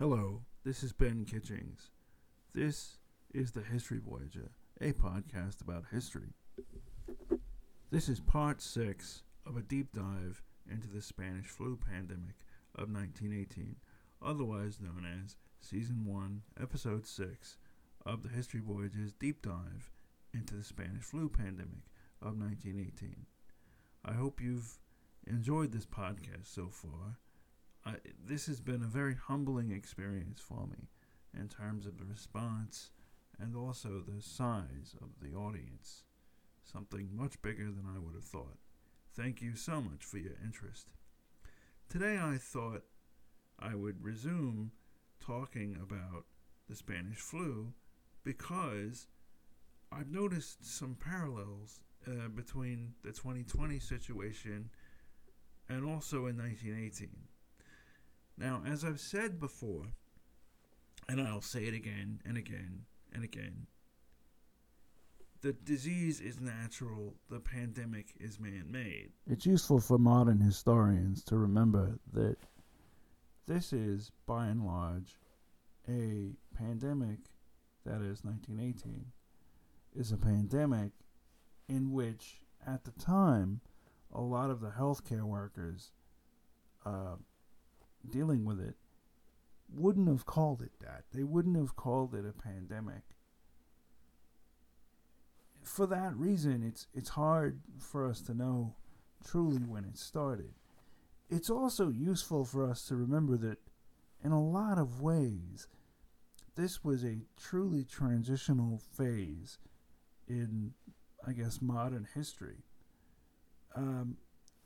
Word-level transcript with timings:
Hello, 0.00 0.40
this 0.64 0.82
is 0.82 0.94
Ben 0.94 1.26
Kitchings. 1.26 1.90
This 2.54 2.96
is 3.34 3.52
the 3.52 3.60
History 3.60 3.98
Voyager, 4.02 4.52
a 4.80 4.94
podcast 4.94 5.60
about 5.60 5.84
history. 5.92 6.32
This 7.90 8.08
is 8.08 8.18
part 8.18 8.62
six 8.62 9.24
of 9.44 9.58
a 9.58 9.62
deep 9.62 9.92
dive 9.92 10.42
into 10.66 10.88
the 10.88 11.02
Spanish 11.02 11.48
flu 11.48 11.76
pandemic 11.76 12.36
of 12.74 12.90
1918, 12.90 13.76
otherwise 14.24 14.80
known 14.80 15.04
as 15.22 15.36
Season 15.60 16.06
1, 16.06 16.40
Episode 16.58 17.06
6 17.06 17.58
of 18.06 18.22
the 18.22 18.30
History 18.30 18.62
Voyager's 18.66 19.12
deep 19.12 19.42
dive 19.42 19.90
into 20.32 20.54
the 20.54 20.64
Spanish 20.64 21.04
flu 21.04 21.28
pandemic 21.28 21.84
of 22.22 22.38
1918. 22.38 23.26
I 24.06 24.14
hope 24.14 24.40
you've 24.40 24.78
enjoyed 25.26 25.72
this 25.72 25.84
podcast 25.84 26.46
so 26.46 26.70
far. 26.70 27.18
This 28.24 28.46
has 28.46 28.60
been 28.60 28.82
a 28.82 28.86
very 28.86 29.14
humbling 29.14 29.70
experience 29.70 30.40
for 30.40 30.66
me 30.66 30.88
in 31.38 31.48
terms 31.48 31.86
of 31.86 31.98
the 31.98 32.04
response 32.04 32.90
and 33.38 33.56
also 33.56 34.00
the 34.00 34.22
size 34.22 34.94
of 35.00 35.08
the 35.20 35.36
audience. 35.36 36.04
Something 36.62 37.08
much 37.12 37.40
bigger 37.42 37.64
than 37.64 37.86
I 37.86 37.98
would 37.98 38.14
have 38.14 38.24
thought. 38.24 38.58
Thank 39.14 39.40
you 39.42 39.56
so 39.56 39.80
much 39.80 40.04
for 40.04 40.18
your 40.18 40.34
interest. 40.44 40.88
Today 41.88 42.18
I 42.18 42.36
thought 42.36 42.84
I 43.58 43.74
would 43.74 44.04
resume 44.04 44.72
talking 45.20 45.76
about 45.82 46.24
the 46.68 46.76
Spanish 46.76 47.18
flu 47.18 47.72
because 48.24 49.08
I've 49.90 50.10
noticed 50.10 50.64
some 50.64 50.96
parallels 51.00 51.80
uh, 52.06 52.28
between 52.28 52.94
the 53.02 53.10
2020 53.10 53.78
situation 53.80 54.70
and 55.68 55.84
also 55.84 56.26
in 56.26 56.38
1918. 56.38 57.08
Now, 58.40 58.62
as 58.66 58.84
I've 58.86 59.00
said 59.00 59.38
before, 59.38 59.84
and 61.06 61.20
I'll 61.20 61.42
say 61.42 61.64
it 61.64 61.74
again 61.74 62.22
and 62.24 62.38
again 62.38 62.86
and 63.12 63.22
again, 63.22 63.66
the 65.42 65.52
disease 65.52 66.20
is 66.20 66.40
natural, 66.40 67.14
the 67.28 67.40
pandemic 67.40 68.14
is 68.18 68.40
man 68.40 68.64
made. 68.70 69.10
It's 69.26 69.44
useful 69.44 69.78
for 69.78 69.98
modern 69.98 70.40
historians 70.40 71.22
to 71.24 71.36
remember 71.36 71.98
that 72.14 72.36
this 73.46 73.74
is, 73.74 74.10
by 74.26 74.46
and 74.46 74.64
large, 74.64 75.18
a 75.86 76.32
pandemic, 76.56 77.18
that 77.84 78.00
is 78.00 78.24
1918, 78.24 79.04
is 79.94 80.12
a 80.12 80.16
pandemic 80.16 80.92
in 81.68 81.92
which, 81.92 82.40
at 82.66 82.84
the 82.84 82.92
time, 82.92 83.60
a 84.14 84.20
lot 84.20 84.50
of 84.50 84.60
the 84.60 84.70
healthcare 84.70 85.24
workers 85.24 85.92
uh, 86.86 87.16
dealing 88.08 88.44
with 88.44 88.60
it 88.60 88.76
wouldn't 89.74 90.08
have 90.08 90.26
called 90.26 90.62
it 90.62 90.72
that. 90.80 91.04
They 91.12 91.22
wouldn't 91.22 91.56
have 91.56 91.76
called 91.76 92.14
it 92.14 92.24
a 92.26 92.32
pandemic. 92.32 93.02
For 95.62 95.86
that 95.86 96.16
reason, 96.16 96.62
it's 96.62 96.86
it's 96.94 97.10
hard 97.10 97.60
for 97.78 98.08
us 98.08 98.20
to 98.22 98.34
know 98.34 98.74
truly 99.24 99.58
when 99.62 99.84
it 99.84 99.98
started. 99.98 100.54
It's 101.28 101.50
also 101.50 101.88
useful 101.88 102.44
for 102.44 102.68
us 102.68 102.84
to 102.86 102.96
remember 102.96 103.36
that 103.36 103.58
in 104.24 104.32
a 104.32 104.42
lot 104.42 104.78
of 104.78 105.00
ways, 105.00 105.68
this 106.56 106.82
was 106.82 107.04
a 107.04 107.20
truly 107.36 107.84
transitional 107.84 108.80
phase 108.96 109.58
in, 110.26 110.72
I 111.26 111.32
guess, 111.32 111.62
modern 111.62 112.08
history. 112.14 112.64
Um, 113.76 114.16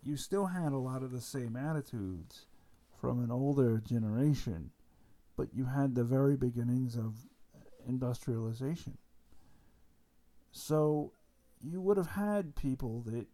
you 0.03 0.17
still 0.17 0.47
had 0.47 0.73
a 0.73 0.79
lot 0.79 1.03
of 1.03 1.11
the 1.11 1.21
same 1.21 1.57
attitudes 1.57 2.47
from 3.01 3.23
an 3.23 3.31
older 3.31 3.83
generation, 3.87 4.71
but 5.37 5.49
you 5.53 5.65
had 5.65 5.95
the 5.95 6.05
very 6.05 6.37
beginnings 6.37 6.97
of 6.97 7.15
industrialization. 7.87 8.97
So 10.53 11.13
you 11.61 11.81
would 11.81 11.97
have 11.97 12.09
had 12.09 12.55
people 12.55 13.03
that, 13.07 13.27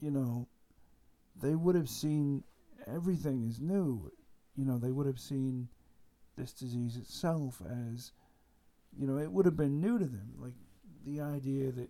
you 0.00 0.10
know, 0.10 0.46
they 1.40 1.54
would 1.54 1.74
have 1.74 1.88
seen 1.88 2.44
everything 2.86 3.46
as 3.48 3.60
new. 3.60 4.10
You 4.56 4.64
know, 4.64 4.78
they 4.78 4.90
would 4.90 5.06
have 5.06 5.20
seen 5.20 5.68
this 6.36 6.52
disease 6.52 6.96
itself 6.96 7.62
as, 7.94 8.12
you 8.96 9.06
know, 9.06 9.18
it 9.18 9.30
would 9.30 9.46
have 9.46 9.56
been 9.56 9.80
new 9.80 9.98
to 9.98 10.04
them. 10.04 10.32
Like 10.38 10.54
the 11.06 11.20
idea 11.20 11.72
that 11.72 11.88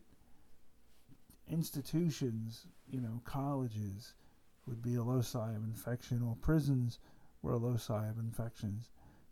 institutions, 1.51 2.67
you 2.91 3.01
know, 3.01 3.21
colleges 3.25 4.15
would 4.69 4.83
be 4.83 4.97
a 4.97 5.03
loci 5.03 5.55
of 5.55 5.65
infection, 5.65 6.23
or 6.23 6.37
prisons 6.37 6.99
were 7.43 7.53
a 7.53 7.57
loci 7.57 8.09
of 8.09 8.19
infections. 8.19 8.91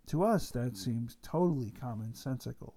To 0.09 0.23
us, 0.23 0.51
that 0.51 0.77
seems 0.77 1.17
totally 1.23 1.73
commonsensical. 1.73 2.75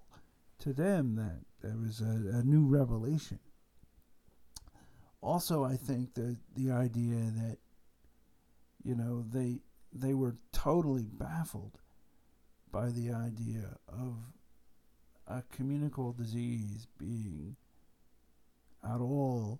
To 0.60 0.74
them, 0.74 1.16
that 1.16 1.42
there 1.62 1.78
was 1.78 2.02
a, 2.02 2.38
a 2.40 2.44
new 2.44 2.66
revelation. 2.66 3.40
Also, 5.22 5.64
I 5.64 5.76
think 5.76 6.14
that 6.16 6.38
the 6.56 6.72
idea 6.72 7.16
that, 7.16 7.58
you 8.84 8.96
know, 8.96 9.24
they 9.32 9.60
they 9.92 10.14
were 10.14 10.38
totally 10.52 11.08
baffled 11.12 11.80
by 12.72 12.90
the 12.90 13.12
idea 13.12 13.78
of 13.88 14.16
a 15.28 15.44
communicable 15.52 16.14
disease 16.14 16.88
being 16.98 17.56
at 18.84 19.00
all 19.00 19.60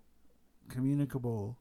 communicable 0.68 1.58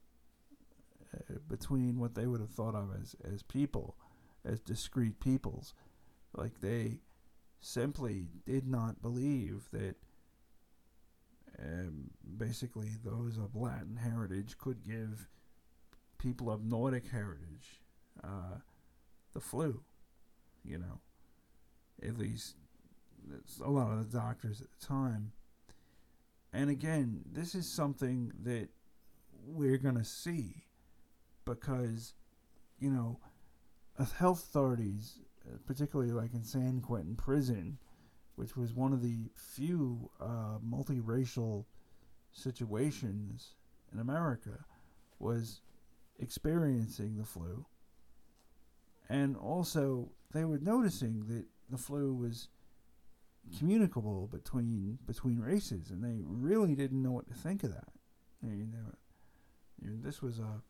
between 1.48 2.00
what 2.00 2.16
they 2.16 2.28
would 2.28 2.42
have 2.42 2.52
thought 2.52 2.76
of 2.76 2.90
as, 3.02 3.16
as 3.24 3.44
people, 3.44 3.96
as 4.46 4.60
discrete 4.60 5.20
peoples. 5.20 5.74
Like 6.36 6.62
they 6.62 7.00
simply 7.62 8.28
did 8.46 8.68
not 8.68 9.02
believe 9.02 9.68
that 9.72 9.96
um, 11.62 12.12
basically 12.38 12.92
those 13.04 13.38
of 13.38 13.56
Latin 13.56 13.98
heritage 13.98 14.58
could 14.58 14.86
give 14.86 15.28
people 16.18 16.52
of 16.52 16.64
Nordic 16.64 17.08
heritage 17.08 17.82
uh, 18.24 18.60
the 19.34 19.40
flu, 19.40 19.82
you 20.64 20.78
know. 20.78 21.00
At 22.02 22.18
least 22.18 22.56
a 23.64 23.70
lot 23.70 23.92
of 23.92 24.10
the 24.10 24.18
doctors 24.18 24.62
at 24.62 24.68
the 24.80 24.86
time. 24.86 25.34
And 26.54 26.70
again, 26.70 27.22
this 27.30 27.56
is 27.56 27.70
something 27.70 28.32
that 28.44 28.70
we're 29.46 29.78
going 29.78 29.98
to 29.98 30.06
see 30.06 30.64
because, 31.50 32.14
you 32.80 32.90
know, 32.90 33.20
health 34.18 34.44
authorities, 34.44 35.20
uh, 35.48 35.58
particularly 35.66 36.12
like 36.12 36.34
in 36.34 36.44
San 36.44 36.82
Quentin 36.82 37.16
Prison, 37.16 37.78
which 38.36 38.56
was 38.56 38.74
one 38.74 38.94
of 38.94 39.02
the 39.02 39.30
few 39.36 40.10
uh, 40.22 40.58
multiracial 40.66 41.66
situations 42.32 43.56
in 43.92 44.00
America, 44.00 44.64
was 45.20 45.62
experiencing 46.20 47.18
the 47.18 47.26
flu. 47.26 47.66
And 49.10 49.36
also, 49.36 50.12
they 50.32 50.46
were 50.46 50.60
noticing 50.60 51.26
that 51.28 51.46
the 51.70 51.78
flu 51.78 52.14
was 52.14 52.50
communicable 53.58 54.28
between 54.28 55.00
between 55.08 55.40
races, 55.40 55.90
and 55.90 56.04
they 56.04 56.22
really 56.24 56.76
didn't 56.76 57.02
know 57.02 57.12
what 57.12 57.28
to 57.28 57.34
think 57.34 57.64
of 57.64 57.72
that. 57.72 57.90
You 58.44 58.68
know, 58.68 58.94
you 59.82 59.90
know 59.90 59.98
this 60.02 60.22
was 60.22 60.40
a, 60.40 60.62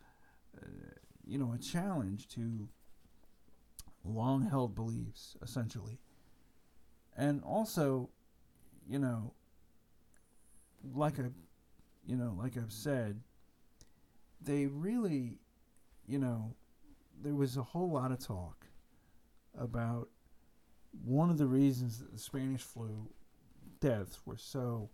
you 1.25 1.37
know 1.37 1.53
a 1.53 1.57
challenge 1.57 2.27
to 2.29 2.67
long 4.03 4.47
held 4.47 4.75
beliefs, 4.75 5.37
essentially, 5.41 5.99
and 7.15 7.41
also, 7.43 8.09
you 8.87 8.99
know, 8.99 9.33
like 10.93 11.19
I, 11.19 11.25
you 12.05 12.15
know, 12.15 12.35
like 12.37 12.57
I've 12.57 12.71
said, 12.71 13.21
they 14.41 14.65
really, 14.67 15.39
you 16.07 16.17
know, 16.17 16.55
there 17.21 17.35
was 17.35 17.57
a 17.57 17.63
whole 17.63 17.91
lot 17.91 18.11
of 18.11 18.19
talk 18.19 18.65
about 19.57 20.09
one 21.03 21.29
of 21.29 21.37
the 21.37 21.45
reasons 21.45 21.99
that 21.99 22.11
the 22.11 22.19
Spanish 22.19 22.61
flu 22.61 23.09
deaths 23.79 24.19
were 24.25 24.37
so 24.37 24.89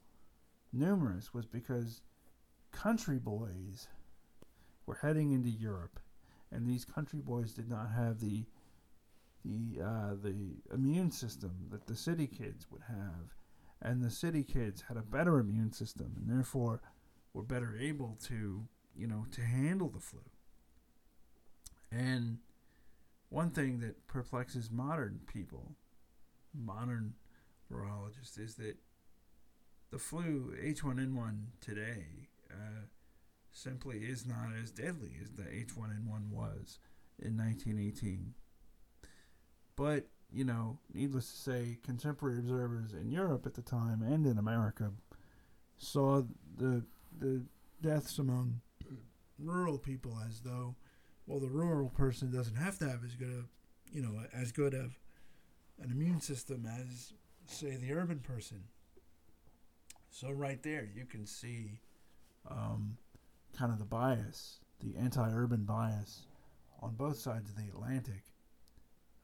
numerous 0.74 1.34
was 1.34 1.46
because 1.46 2.01
country 2.72 3.18
boys 3.18 3.88
were 4.86 5.00
heading 5.02 5.32
into 5.32 5.50
Europe, 5.50 6.00
and 6.52 6.68
these 6.68 6.86
country 6.86 7.20
boys 7.20 7.54
did 7.54 7.70
not 7.70 7.92
have 7.92 8.20
the 8.20 8.46
the 9.44 9.82
uh, 9.82 10.16
the 10.22 10.36
immune 10.74 11.12
system 11.12 11.68
that 11.72 11.86
the 11.86 11.96
city 11.96 12.28
kids 12.28 12.68
would 12.72 12.84
have, 12.88 13.36
and 13.82 14.04
the 14.04 14.12
city 14.12 14.44
kids 14.44 14.84
had 14.88 14.98
a 14.98 15.02
better 15.02 15.40
immune 15.40 15.72
system, 15.72 16.14
and 16.18 16.30
therefore 16.30 16.82
were 17.34 17.44
better 17.44 17.76
able 17.80 18.18
to 18.24 18.68
you 18.96 19.08
know 19.08 19.26
to 19.32 19.42
handle 19.42 19.90
the 19.90 20.00
flu. 20.00 20.22
And 21.92 22.40
one 23.30 23.52
thing 23.52 23.80
that 23.80 24.08
perplexes 24.08 24.72
modern 24.72 25.22
people 25.32 25.76
modern 26.54 27.14
virologists 27.72 28.40
is 28.40 28.56
that 28.56 28.78
the 29.92 30.00
flu 30.00 30.56
H1N1 30.64 31.46
today 31.62 32.30
uh, 32.52 32.86
simply 33.56 34.00
is 34.00 34.25
not 34.25 34.50
as 34.62 34.69
deadly 34.69 35.13
as 35.24 35.31
the 35.31 35.44
H1N1 35.44 36.30
was 36.30 36.80
in 37.19 37.38
1918. 37.38 38.34
But 39.75 40.07
you 40.31 40.44
know, 40.44 40.80
needless 40.94 41.31
to 41.31 41.38
say, 41.38 41.78
contemporary 41.84 42.40
observers 42.40 42.94
in 42.94 43.10
Europe 43.10 43.46
at 43.46 43.54
the 43.54 43.62
time 43.62 44.02
and 44.02 44.25
in 44.25 44.38
America 44.38 44.92
saw 45.78 46.24
the 46.57 46.84
the 47.18 47.44
deaths 47.81 48.19
among 48.19 48.60
rural 49.40 49.78
people 49.78 50.18
as 50.28 50.42
though, 50.42 50.75
well, 51.28 51.40
the 51.40 51.50
rural 51.50 51.90
person 51.90 52.31
doesn't 52.31 52.56
have 52.56 52.78
to 52.80 52.90
have 52.90 53.04
as 53.04 53.16
good 53.16 53.30
a, 53.30 53.96
you 53.96 54.01
know, 54.01 54.22
as 54.34 54.51
good 54.51 54.74
of 54.74 54.98
an 55.81 55.92
immune 55.92 56.22
system 56.22 56.66
as, 56.66 57.13
say, 57.46 57.75
the 57.75 57.94
urban 57.94 58.19
person. 58.19 58.63
So 60.10 60.31
right 60.31 60.62
there, 60.63 60.88
you 60.94 61.06
can 61.06 61.25
see 61.25 61.80
um, 62.50 62.98
kind 63.57 63.72
of 63.72 63.80
the 63.80 63.86
bias, 63.86 64.60
the 64.80 64.96
anti-urban 64.98 65.63
bias 65.63 66.28
on 66.81 66.96
both 66.96 67.18
sides 67.18 67.50
of 67.50 67.56
the 67.56 67.69
Atlantic 67.69 68.24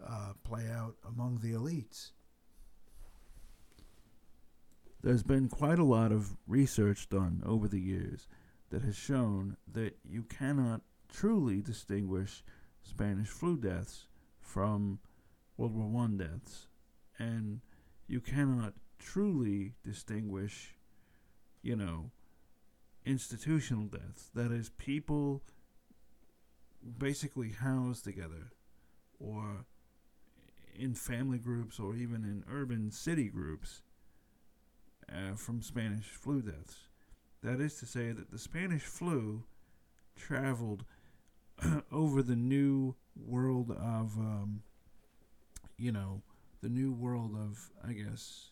uh, 0.05 0.33
play 0.43 0.67
out 0.71 0.95
among 1.07 1.39
the 1.39 1.51
elites. 1.51 2.11
There's 5.03 5.23
been 5.23 5.49
quite 5.49 5.79
a 5.79 5.83
lot 5.83 6.11
of 6.11 6.37
research 6.47 7.09
done 7.09 7.41
over 7.45 7.67
the 7.67 7.79
years 7.79 8.27
that 8.69 8.83
has 8.83 8.95
shown 8.95 9.57
that 9.71 9.97
you 10.07 10.23
cannot 10.23 10.81
truly 11.11 11.61
distinguish 11.61 12.43
Spanish 12.83 13.27
flu 13.27 13.57
deaths 13.57 14.07
from 14.39 14.99
World 15.57 15.75
War 15.75 15.87
One 15.87 16.17
deaths, 16.17 16.67
and 17.19 17.61
you 18.07 18.21
cannot 18.21 18.73
truly 18.99 19.73
distinguish, 19.83 20.75
you 21.61 21.75
know, 21.75 22.11
institutional 23.05 23.85
deaths. 23.85 24.29
That 24.33 24.51
is, 24.51 24.69
people 24.69 25.41
basically 26.97 27.49
housed 27.49 28.03
together, 28.03 28.51
or 29.19 29.65
in 30.75 30.95
family 30.95 31.37
groups, 31.37 31.79
or 31.79 31.95
even 31.95 32.23
in 32.23 32.43
urban 32.51 32.91
city 32.91 33.27
groups, 33.27 33.81
uh, 35.09 35.35
from 35.35 35.61
Spanish 35.61 36.05
flu 36.05 36.41
deaths. 36.41 36.87
That 37.43 37.59
is 37.59 37.75
to 37.79 37.85
say, 37.85 38.11
that 38.11 38.31
the 38.31 38.39
Spanish 38.39 38.83
flu 38.83 39.43
traveled 40.15 40.83
over 41.91 42.21
the 42.21 42.35
new 42.35 42.95
world 43.15 43.71
of, 43.71 44.17
um, 44.17 44.61
you 45.77 45.91
know, 45.91 46.21
the 46.61 46.69
new 46.69 46.91
world 46.91 47.35
of, 47.35 47.71
I 47.87 47.93
guess, 47.93 48.51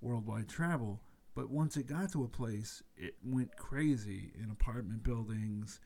worldwide 0.00 0.48
travel. 0.48 1.00
But 1.34 1.50
once 1.50 1.76
it 1.76 1.86
got 1.86 2.12
to 2.12 2.24
a 2.24 2.28
place, 2.28 2.82
it 2.96 3.16
went 3.24 3.56
crazy 3.56 4.32
in 4.40 4.50
apartment 4.50 5.02
buildings 5.02 5.80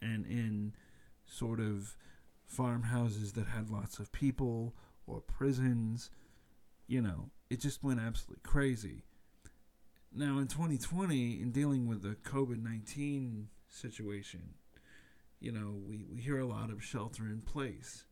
and 0.00 0.24
in 0.26 0.74
sort 1.26 1.60
of 1.60 1.96
farmhouses 2.46 3.32
that 3.32 3.48
had 3.48 3.68
lots 3.68 3.98
of 3.98 4.12
people 4.12 4.74
or 5.06 5.20
prisons. 5.20 6.10
You 6.86 7.02
know, 7.02 7.30
it 7.50 7.60
just 7.60 7.84
went 7.84 8.00
absolutely 8.00 8.42
crazy. 8.42 9.02
Now, 10.14 10.38
in 10.38 10.46
2020, 10.46 11.42
in 11.42 11.50
dealing 11.50 11.86
with 11.86 12.02
the 12.02 12.16
COVID 12.28 12.62
19 12.62 13.48
situation, 13.68 14.54
you 15.40 15.52
know, 15.52 15.74
we, 15.86 16.04
we 16.10 16.20
hear 16.20 16.38
a 16.38 16.46
lot 16.46 16.70
of 16.70 16.82
shelter 16.82 17.24
in 17.24 17.42
place. 17.42 18.04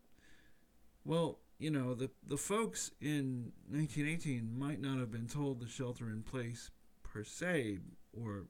Well, 1.04 1.38
you 1.58 1.70
know, 1.70 1.94
the, 1.94 2.10
the 2.26 2.36
folks 2.36 2.90
in 3.00 3.52
1918 3.70 4.58
might 4.58 4.80
not 4.80 4.98
have 4.98 5.10
been 5.10 5.28
told 5.28 5.60
to 5.60 5.68
shelter 5.68 6.08
in 6.08 6.22
place 6.22 6.70
per 7.02 7.24
se, 7.24 7.78
or 8.12 8.44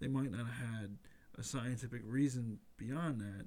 they 0.00 0.08
might 0.08 0.30
not 0.30 0.46
have 0.46 0.70
had 0.72 0.96
a 1.38 1.42
scientific 1.42 2.02
reason 2.04 2.58
beyond 2.76 3.20
that, 3.20 3.46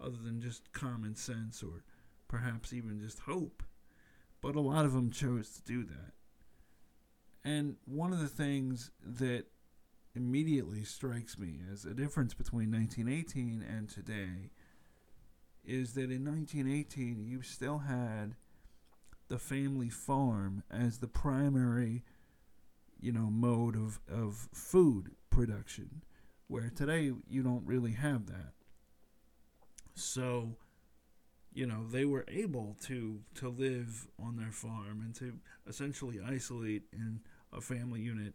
other 0.00 0.18
than 0.22 0.40
just 0.40 0.72
common 0.72 1.14
sense 1.14 1.62
or 1.62 1.82
perhaps 2.28 2.72
even 2.72 3.00
just 3.00 3.20
hope. 3.20 3.62
But 4.40 4.56
a 4.56 4.60
lot 4.60 4.84
of 4.84 4.92
them 4.92 5.10
chose 5.10 5.48
to 5.50 5.62
do 5.62 5.84
that. 5.84 6.12
And 7.44 7.76
one 7.86 8.12
of 8.12 8.20
the 8.20 8.28
things 8.28 8.90
that 9.02 9.44
immediately 10.14 10.84
strikes 10.84 11.38
me 11.38 11.60
as 11.72 11.84
a 11.84 11.94
difference 11.94 12.34
between 12.34 12.70
1918 12.70 13.64
and 13.68 13.88
today 13.88 14.50
is 15.66 15.94
that 15.94 16.10
in 16.10 16.24
1918 16.24 17.24
you 17.26 17.42
still 17.42 17.78
had 17.78 18.34
the 19.28 19.38
family 19.38 19.88
farm 19.88 20.62
as 20.70 20.98
the 20.98 21.08
primary 21.08 22.02
you 23.00 23.12
know 23.12 23.30
mode 23.30 23.76
of, 23.76 24.00
of 24.08 24.48
food 24.52 25.10
production 25.30 26.02
where 26.46 26.70
today 26.74 27.12
you 27.28 27.42
don't 27.42 27.66
really 27.66 27.92
have 27.92 28.26
that 28.26 28.52
so 29.94 30.56
you 31.52 31.66
know 31.66 31.86
they 31.90 32.04
were 32.04 32.24
able 32.28 32.76
to 32.82 33.20
to 33.34 33.48
live 33.48 34.06
on 34.22 34.36
their 34.36 34.52
farm 34.52 35.00
and 35.02 35.14
to 35.14 35.38
essentially 35.66 36.20
isolate 36.26 36.82
in 36.92 37.20
a 37.56 37.60
family 37.60 38.00
unit, 38.00 38.34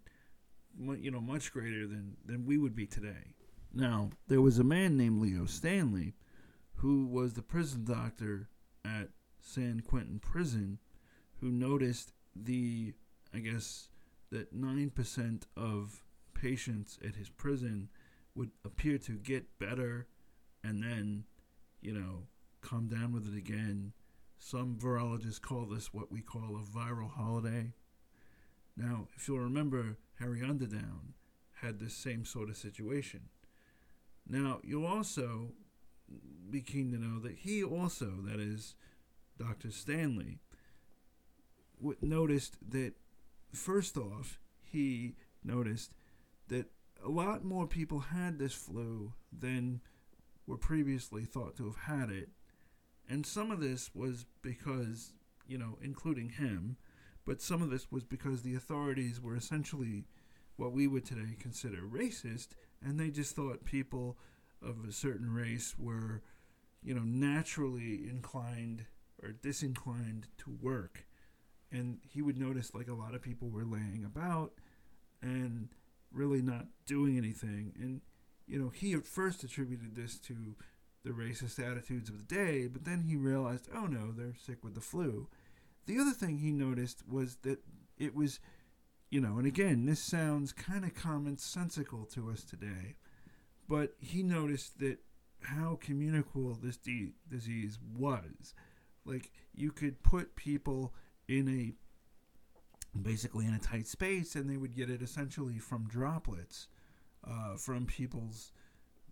you 1.00 1.12
know, 1.12 1.22
much 1.22 1.52
greater 1.52 1.88
than 1.88 2.16
than 2.25 2.46
we 2.46 2.58
would 2.58 2.75
be 2.75 2.88
today. 2.88 3.36
Now, 3.74 4.10
there 4.28 4.42
was 4.42 4.58
a 4.58 4.64
man 4.64 4.98
named 4.98 5.22
Leo 5.22 5.46
Stanley, 5.46 6.16
who 6.80 7.06
was 7.06 7.34
the 7.34 7.42
prison 7.42 7.84
doctor 7.84 8.48
at 8.86 9.10
San 9.42 9.81
Quentin 9.81 10.20
Prison, 10.20 10.80
who 11.42 11.50
noticed 11.50 12.14
the, 12.36 12.94
I 13.34 13.40
guess, 13.40 13.90
that 14.31 14.54
nine 14.54 14.90
percent 14.90 15.46
of 15.58 16.04
patients 16.34 16.98
at 17.06 17.16
his 17.16 17.30
prison 17.30 17.90
would 18.34 18.52
appear 18.64 18.98
to 18.98 19.14
get 19.14 19.60
better, 19.60 20.08
and 20.64 20.81
then, 20.81 21.26
you 21.81 21.94
know, 21.94 22.24
come 22.62 22.88
down 22.88 23.12
with 23.12 23.28
it 23.28 23.38
again. 23.38 23.92
Some 24.38 24.78
virologists 24.82 25.42
call 25.42 25.66
this 25.66 25.94
what 25.94 26.12
we 26.12 26.22
call 26.22 26.56
a 26.58 26.78
viral 26.78 27.10
holiday. 27.10 27.74
Now, 28.78 29.08
if 29.18 29.28
you'll 29.28 29.40
remember, 29.40 29.98
Harry 30.20 30.40
Underdown 30.40 31.14
had 31.62 31.80
this 31.80 31.94
same 31.94 32.24
sort 32.24 32.50
of 32.50 32.56
situation. 32.56 33.24
Now, 34.25 34.60
you'll 34.64 34.86
also 34.86 35.52
be 36.51 36.62
keen 36.62 36.92
to 36.92 36.98
know 36.98 37.19
that 37.19 37.38
he 37.40 37.63
also, 37.63 38.13
that 38.25 38.40
is, 38.40 38.75
Dr. 39.38 39.72
Stanley, 39.72 40.40
w- 41.78 41.98
noticed 42.01 42.57
that, 42.69 42.94
first 43.54 43.98
off, 43.98 44.40
he 44.62 45.16
noticed 45.44 45.94
that 46.48 46.68
a 47.04 47.10
lot 47.10 47.44
more 47.44 47.68
people 47.68 48.00
had 48.00 48.40
this 48.40 48.54
flu 48.54 49.13
than 49.31 49.81
were 50.46 50.57
previously 50.57 51.24
thought 51.24 51.56
to 51.57 51.66
have 51.66 51.78
had 51.84 52.10
it. 52.10 52.30
And 53.07 53.25
some 53.25 53.51
of 53.51 53.60
this 53.60 53.92
was 53.94 54.25
because, 54.42 55.13
you 55.48 55.57
know, 55.57 55.78
including 55.81 56.30
him, 56.30 56.78
but 57.25 57.42
some 57.42 57.62
of 57.62 57.70
this 57.70 57.91
was 57.91 58.03
because 58.03 58.41
the 58.41 58.56
authorities 58.56 59.22
were 59.22 59.36
essentially 59.36 60.06
what 60.58 60.74
we 60.74 60.88
would 60.88 61.06
today 61.06 61.36
consider 61.39 61.82
racist, 61.82 62.50
and 62.84 63.00
they 63.00 63.10
just 63.10 63.36
thought 63.36 63.65
people 63.65 64.18
of 64.62 64.84
a 64.88 64.91
certain 64.91 65.32
race 65.32 65.75
were, 65.77 66.22
you 66.81 66.93
know, 66.93 67.03
naturally 67.03 68.07
inclined 68.09 68.86
or 69.21 69.31
disinclined 69.31 70.27
to 70.38 70.57
work. 70.62 71.05
And 71.71 72.00
he 72.01 72.21
would 72.21 72.38
notice 72.38 72.74
like 72.74 72.88
a 72.88 72.93
lot 72.93 73.13
of 73.13 73.21
people 73.21 73.50
were 73.50 73.65
laying 73.65 74.03
about 74.05 74.53
and 75.21 75.69
really 76.12 76.41
not 76.41 76.67
doing 76.86 77.17
anything. 77.17 77.74
And, 77.79 78.01
you 78.48 78.59
know, 78.59 78.69
he 78.69 78.93
at 78.93 79.05
first 79.05 79.43
attributed 79.43 79.95
this 79.95 80.17
to 80.19 80.55
the 81.03 81.12
racist 81.12 81.59
attitudes 81.59 82.09
of 82.09 82.17
the 82.17 82.36
day, 82.36 82.67
but 82.67 82.86
then 82.86 83.03
he 83.03 83.15
realized, 83.15 83.69
oh 83.74 83.86
no, 83.86 84.12
they're 84.12 84.36
sick 84.36 84.63
with 84.63 84.75
the 84.75 84.81
flu. 84.81 85.27
The 85.86 86.00
other 86.00 86.12
thing 86.12 86.38
he 86.38 86.51
noticed 86.51 87.03
was 87.07 87.38
that 87.43 87.59
it 87.98 88.15
was, 88.15 88.39
you 89.09 89.21
know, 89.21 89.38
and 89.38 89.48
again, 89.48 89.86
this 89.86 90.00
sounds 90.00 90.51
kind 90.51 90.83
of 90.83 90.93
commonsensical 90.93 92.12
to 92.13 92.29
us 92.29 92.43
today, 92.43 92.95
but 93.67 93.93
he 94.00 94.24
noticed 94.24 94.79
that 94.79 94.98
how 95.41 95.77
communicable 95.81 96.58
this 96.62 96.77
de- 96.77 97.13
disease 97.29 97.79
was. 97.98 98.53
Like, 99.05 99.31
you 99.53 99.72
could 99.72 100.03
put 100.03 100.36
people 100.36 100.93
in 101.27 101.48
a 101.48 101.74
basically 103.01 103.46
in 103.46 103.53
a 103.53 103.60
tight 103.60 103.88
space 103.88 104.36
and 104.36 104.50
they 104.50 104.58
would 104.58 104.75
get 104.75 104.89
it 104.89 105.01
essentially 105.01 105.60
from 105.60 105.88
droplets 105.88 106.67
uh, 107.24 107.55
from 107.55 107.86
people's 107.86 108.51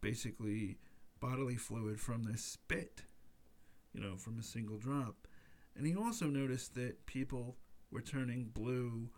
basically 0.01 0.77
bodily 1.19 1.55
fluid 1.55 1.99
from 1.99 2.23
their 2.23 2.37
spit, 2.37 3.03
you 3.93 4.01
know, 4.01 4.15
from 4.15 4.39
a 4.39 4.43
single 4.43 4.77
drop. 4.77 5.27
And 5.75 5.85
he 5.85 5.95
also 5.95 6.25
noticed 6.25 6.75
that 6.75 7.05
people 7.05 7.57
were 7.91 8.01
turning 8.01 8.45
blue 8.45 9.09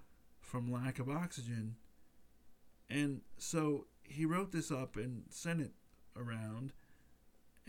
from 0.42 0.72
lack 0.72 1.00
of 1.00 1.10
oxygen. 1.10 1.76
And 2.90 3.22
so 3.38 3.88
he 4.04 4.26
wrote 4.26 4.52
this 4.52 4.72
up 4.72 4.96
and 4.96 5.24
sent 5.30 5.62
it 5.62 5.72
around. 6.18 6.74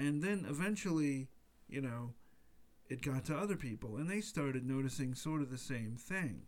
And 0.00 0.23
then 0.23 0.47
eventually, 0.49 1.28
you 1.69 1.80
know, 1.80 2.14
it 2.88 3.02
got 3.02 3.25
to 3.26 3.37
other 3.37 3.57
people 3.57 3.97
and 3.97 4.09
they 4.09 4.21
started 4.21 4.66
noticing 4.66 5.14
sort 5.14 5.42
of 5.42 5.50
the 5.50 5.59
same 5.59 5.97
thing. 5.99 6.42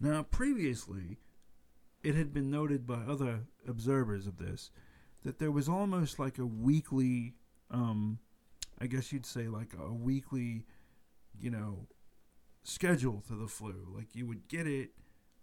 Now, 0.00 0.22
previously, 0.22 1.18
it 2.02 2.14
had 2.14 2.32
been 2.32 2.50
noted 2.50 2.86
by 2.86 3.02
other 3.08 3.40
observers 3.66 4.26
of 4.26 4.38
this 4.38 4.70
that 5.24 5.38
there 5.38 5.50
was 5.50 5.68
almost 5.68 6.18
like 6.18 6.38
a 6.38 6.46
weekly 6.46 7.34
um, 7.70 8.18
I 8.80 8.86
guess 8.86 9.12
you'd 9.12 9.26
say 9.26 9.48
like 9.48 9.74
a 9.78 9.92
weekly 9.92 10.64
you 11.40 11.50
know, 11.50 11.86
schedule 12.62 13.22
to 13.28 13.34
the 13.34 13.46
flu. 13.46 13.74
Like 13.94 14.14
you 14.14 14.26
would 14.26 14.48
get 14.48 14.66
it 14.66 14.90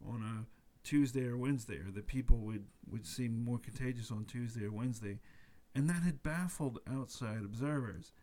on 0.06 0.22
a 0.22 0.88
Tuesday 0.88 1.26
or 1.26 1.38
Wednesday, 1.38 1.78
or 1.78 1.92
that 1.92 2.08
people 2.08 2.38
would, 2.38 2.66
would 2.90 3.06
seem 3.06 3.44
more 3.44 3.58
contagious 3.58 4.12
on 4.12 4.26
Tuesday 4.26 4.66
or 4.66 4.72
Wednesday. 4.72 5.20
And 5.76 5.90
that 5.90 6.04
had 6.04 6.24
baffled 6.24 6.80
outside 6.90 7.44
observers. 7.44 8.14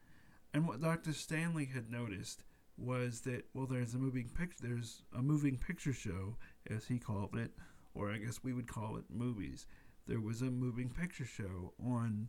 And 0.55 0.67
what 0.67 0.81
Dr. 0.81 1.13
Stanley 1.13 1.67
had 1.67 1.91
noticed 1.91 2.43
was 2.79 3.21
that 3.21 3.45
well 3.55 3.67
there's 3.67 3.95
a 3.95 3.99
moving 3.99 4.29
picture 4.29 4.67
there's 4.67 5.03
a 5.17 5.23
moving 5.23 5.59
picture 5.59 5.93
show 5.93 6.37
as 6.71 6.87
he 6.87 6.99
called 6.99 7.37
it 7.37 7.51
or 7.95 8.11
I 8.11 8.17
guess 8.17 8.41
we 8.43 8.53
would 8.53 8.67
call 8.67 8.97
it 8.97 9.05
movies 9.11 9.67
there 10.07 10.21
was 10.21 10.41
a 10.41 10.47
moving 10.47 10.89
picture 10.89 11.25
show 11.25 11.75
on 11.85 12.29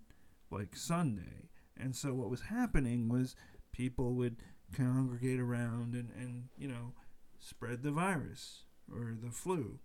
like 0.51 0.75
Sunday 0.75 1.49
and 1.77 1.95
so 1.95 2.13
what 2.13 2.29
was 2.29 2.41
happening 2.41 3.09
was 3.09 3.35
people 3.71 4.13
would 4.15 4.37
congregate 4.73 5.39
around 5.39 5.93
and, 5.93 6.11
and 6.17 6.49
you 6.57 6.67
know 6.67 6.93
spread 7.39 7.81
the 7.83 7.91
virus 7.91 8.63
or 8.91 9.15
the 9.21 9.31
flu 9.31 9.79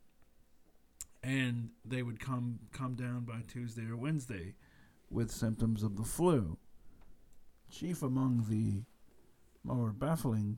and 1.23 1.71
they 1.85 2.03
would 2.03 2.21
come 2.21 2.59
come 2.73 2.95
down 2.95 3.21
by 3.21 3.43
Tuesday 3.47 3.87
or 3.89 3.97
Wednesday 3.97 4.55
with 5.11 5.31
symptoms 5.31 5.83
of 5.83 5.97
the 5.97 6.05
flu 6.05 6.59
chief 7.71 8.03
among 8.03 8.47
the 8.49 8.83
more 9.65 9.93
baffling 9.93 10.57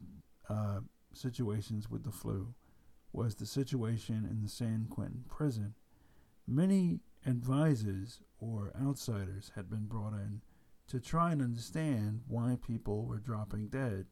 uh, 0.49 0.81
situations 1.13 1.91
with 1.91 2.05
the 2.05 2.13
flu 2.13 2.55
was 3.13 3.35
the 3.35 3.47
situation 3.47 4.27
in 4.31 4.43
the 4.43 4.49
San 4.49 4.87
Quentin 4.89 5.25
prison. 5.29 5.75
Many 6.47 7.01
advisors 7.27 8.21
or 8.39 8.73
outsiders 8.81 9.53
had 9.55 9.69
been 9.69 9.87
brought 9.87 10.13
in 10.13 10.43
to 10.89 11.01
try 11.01 11.33
and 11.33 11.43
understand 11.43 12.23
why 12.27 12.57
people 12.65 13.05
were 13.05 13.19
dropping 13.19 13.69
dead. 13.69 14.07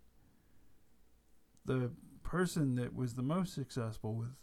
The 1.65 1.93
person 2.23 2.75
that 2.77 2.95
was 2.95 3.15
the 3.15 3.23
most 3.23 3.55
successful 3.55 4.15
with 4.15 4.35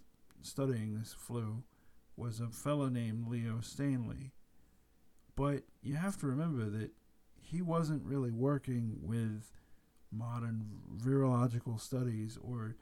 studying 0.41 0.97
this 0.97 1.13
flu 1.13 1.63
was 2.15 2.39
a 2.39 2.47
fellow 2.47 2.87
named 2.87 3.27
Leo 3.27 3.59
Stanley. 3.61 4.31
But 5.35 5.63
you 5.81 5.95
have 5.95 6.17
to 6.19 6.27
remember 6.27 6.69
that 6.69 6.91
he 7.41 7.61
wasn't 7.61 8.05
really 8.05 8.31
working 8.31 8.97
with 9.01 9.51
modern 10.11 10.65
virological 10.97 11.79
studies 11.79 12.37
or 12.41 12.75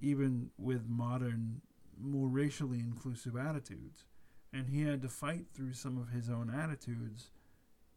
even 0.00 0.50
with 0.58 0.88
modern, 0.88 1.60
more 2.00 2.28
racially 2.28 2.78
inclusive 2.78 3.36
attitudes. 3.36 4.04
And 4.52 4.68
he 4.68 4.82
had 4.82 5.02
to 5.02 5.08
fight 5.08 5.46
through 5.52 5.72
some 5.72 5.98
of 5.98 6.10
his 6.10 6.30
own 6.30 6.52
attitudes 6.54 7.30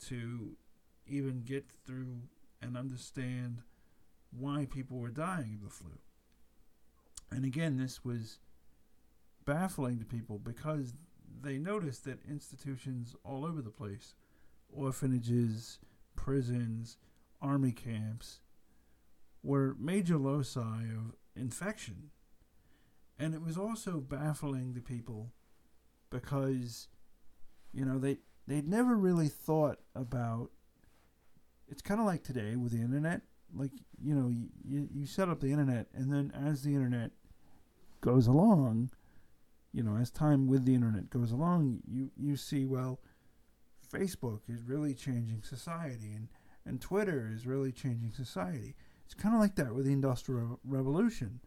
to 0.08 0.56
even 1.06 1.44
get 1.44 1.66
through 1.86 2.22
and 2.62 2.76
understand 2.76 3.62
why 4.32 4.66
people 4.66 4.98
were 4.98 5.10
dying 5.10 5.54
of 5.56 5.64
the 5.64 5.70
flu. 5.70 6.00
And 7.32 7.46
again, 7.46 7.78
this 7.78 8.04
was 8.04 8.40
baffling 9.46 10.00
to 10.00 10.06
people 10.06 10.40
because 10.40 10.94
they 11.42 11.58
noticed 11.58 12.06
that 12.06 12.20
institutions 12.28 13.16
all 13.24 13.46
over 13.46 13.62
the 13.62 13.70
place, 13.70 14.16
orphanages, 14.70 15.80
prisons, 16.16 16.98
army 17.42 17.72
camps, 17.72 18.40
were 19.44 19.76
major 19.80 20.18
loci 20.18 20.60
of 20.60 21.16
infection. 21.36 22.10
And 23.20 23.34
it 23.34 23.42
was 23.42 23.58
also 23.58 24.00
baffling 24.00 24.74
to 24.76 24.82
people 24.82 25.32
because, 26.10 26.88
you 27.74 27.86
know, 27.86 27.98
they, 27.98 28.18
they'd 28.48 28.68
never 28.68 28.96
really 28.96 29.28
thought 29.28 29.80
about. 29.96 30.52
It's 31.70 31.82
kind 31.82 32.00
of 32.00 32.06
like 32.06 32.24
today 32.24 32.56
with 32.56 32.72
the 32.72 32.82
internet. 32.82 33.22
Like, 33.54 33.72
you 34.02 34.14
know, 34.14 34.30
you, 34.30 34.88
you 34.94 35.06
set 35.06 35.30
up 35.30 35.40
the 35.40 35.52
internet, 35.52 35.88
and 35.94 36.12
then 36.12 36.32
as 36.36 36.64
the 36.64 36.76
internet 36.76 37.12
goes 38.02 38.28
along, 38.28 38.92
you 39.78 39.84
know, 39.84 39.96
as 39.96 40.10
time 40.10 40.48
with 40.48 40.66
the 40.66 40.74
internet 40.74 41.12
goes 41.12 41.32
along, 41.32 41.82
you, 41.88 42.10
you 42.18 42.36
see, 42.36 42.66
well, 42.66 43.00
Facebook 43.94 44.40
is 44.50 44.64
really 44.64 44.96
changing 44.96 45.44
society, 45.44 46.14
and, 46.16 46.30
and 46.66 46.82
Twitter 46.82 47.32
is 47.32 47.46
really 47.46 47.72
changing 47.72 48.12
society. 48.12 48.74
It's 49.06 49.14
kind 49.14 49.36
of 49.36 49.40
like 49.40 49.54
that 49.58 49.76
with 49.76 49.86
the 49.86 49.92
Industrial 49.92 50.60
Revolution. 50.66 51.42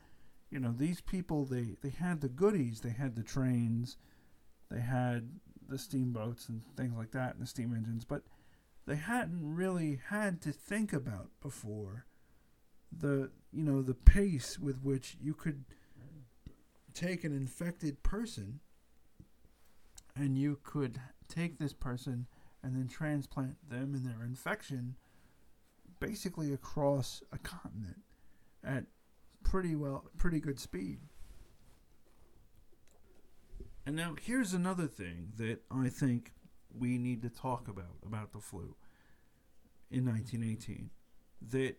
You 0.48 0.60
know, 0.60 0.72
these 0.72 1.00
people 1.00 1.44
they 1.44 1.74
they 1.82 1.90
had 1.90 2.20
the 2.20 2.28
goodies. 2.28 2.82
They 2.82 2.90
had 2.90 3.16
the 3.16 3.24
trains, 3.24 3.96
they 4.70 4.80
had 4.80 5.28
the 5.68 5.76
steamboats 5.76 6.48
and 6.48 6.62
things 6.76 6.96
like 6.96 7.10
that, 7.10 7.34
and 7.34 7.42
the 7.42 7.48
steam 7.48 7.74
engines, 7.74 8.04
but 8.04 8.22
they 8.86 8.94
hadn't 8.94 9.56
really 9.56 9.98
had 10.06 10.40
to 10.42 10.52
think 10.52 10.92
about 10.92 11.30
before 11.42 12.06
the 12.96 13.32
you 13.52 13.64
know 13.64 13.82
the 13.82 13.94
pace 13.94 14.56
with 14.56 14.84
which 14.84 15.16
you 15.20 15.34
could 15.34 15.64
take 16.94 17.24
an 17.24 17.32
infected 17.32 18.02
person 18.02 18.60
and 20.16 20.36
you 20.36 20.58
could 20.62 21.00
take 21.28 21.58
this 21.58 21.72
person 21.72 22.26
and 22.62 22.76
then 22.76 22.88
transplant 22.88 23.56
them 23.68 23.94
and 23.94 24.04
their 24.04 24.24
infection 24.24 24.96
basically 25.98 26.52
across 26.52 27.22
a 27.32 27.38
continent 27.38 28.00
at 28.64 28.84
pretty 29.44 29.74
well 29.74 30.04
pretty 30.16 30.40
good 30.40 30.58
speed. 30.58 30.98
And 33.86 33.96
now 33.96 34.14
here's 34.20 34.52
another 34.52 34.86
thing 34.86 35.32
that 35.36 35.62
I 35.70 35.88
think 35.88 36.32
we 36.76 36.98
need 36.98 37.22
to 37.22 37.28
talk 37.28 37.68
about 37.68 37.96
about 38.04 38.32
the 38.32 38.40
flu 38.40 38.76
in 39.90 40.04
1918 40.04 40.90
that 41.50 41.76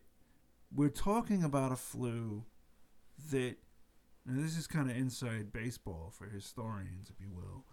we're 0.74 0.90
talking 0.90 1.44
about 1.44 1.72
a 1.72 1.76
flu 1.76 2.44
that 3.32 3.58
now 4.26 4.42
this 4.42 4.58
is 4.58 4.68
kind 4.68 4.90
of 4.90 4.96
inside 4.96 5.52
baseball 5.54 6.12
for 6.16 6.28
historians 6.28 7.10
if 7.10 7.20
you 7.20 7.32
will 7.34 7.66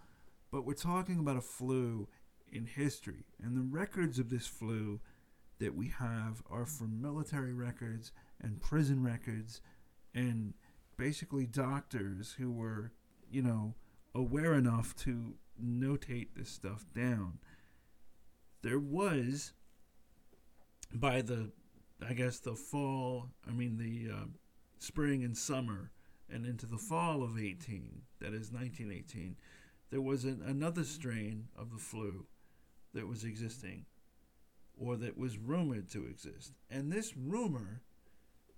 but 0.51 0.65
we're 0.65 0.73
talking 0.73 1.19
about 1.19 1.37
a 1.37 1.41
flu 1.41 2.07
in 2.51 2.65
history 2.65 3.25
and 3.43 3.55
the 3.55 3.61
records 3.61 4.17
of 4.19 4.29
this 4.29 4.47
flu 4.47 4.99
that 5.59 5.75
we 5.75 5.89
have 5.89 6.41
are 6.49 6.65
from 6.65 7.01
military 7.01 7.53
records 7.53 8.11
and 8.41 8.61
prison 8.61 9.03
records 9.03 9.61
and 10.15 10.53
basically 10.97 11.45
doctors 11.45 12.35
who 12.37 12.51
were, 12.51 12.91
you 13.29 13.41
know, 13.41 13.75
aware 14.15 14.53
enough 14.53 14.95
to 14.95 15.35
notate 15.63 16.29
this 16.35 16.49
stuff 16.49 16.85
down. 16.95 17.39
There 18.61 18.79
was, 18.79 19.53
by 20.93 21.21
the, 21.21 21.51
I 22.05 22.13
guess, 22.13 22.39
the 22.39 22.55
fall, 22.55 23.29
I 23.47 23.51
mean, 23.51 23.77
the 23.77 24.13
uh, 24.13 24.25
spring 24.79 25.23
and 25.23 25.37
summer, 25.37 25.91
and 26.31 26.45
into 26.45 26.65
the 26.65 26.77
fall 26.77 27.23
of 27.23 27.37
18, 27.37 28.01
that 28.19 28.33
is 28.33 28.51
1918, 28.51 29.35
there 29.89 30.01
was 30.01 30.25
an, 30.25 30.41
another 30.45 30.83
strain 30.83 31.47
of 31.57 31.71
the 31.71 31.77
flu 31.77 32.25
that 32.93 33.07
was 33.07 33.23
existing 33.23 33.85
or 34.77 34.95
that 34.97 35.17
was 35.17 35.37
rumored 35.37 35.89
to 35.91 36.05
exist. 36.05 36.53
And 36.69 36.91
this 36.91 37.15
rumor, 37.17 37.81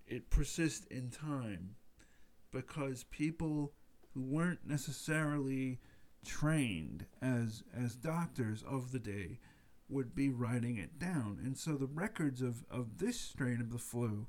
it 0.05 0.29
persists 0.29 0.85
in 0.87 1.09
time 1.09 1.75
because 2.51 3.05
people 3.05 3.73
who 4.13 4.21
weren't 4.21 4.67
necessarily 4.67 5.79
trained 6.25 7.05
as 7.21 7.63
as 7.75 7.95
doctors 7.95 8.63
of 8.63 8.91
the 8.91 8.99
day 8.99 9.39
would 9.89 10.15
be 10.15 10.29
writing 10.29 10.77
it 10.77 10.99
down. 10.99 11.39
And 11.43 11.57
so 11.57 11.75
the 11.75 11.87
records 11.87 12.41
of, 12.41 12.63
of 12.69 12.99
this 12.99 13.19
strain 13.19 13.59
of 13.59 13.71
the 13.71 13.77
flu 13.77 14.27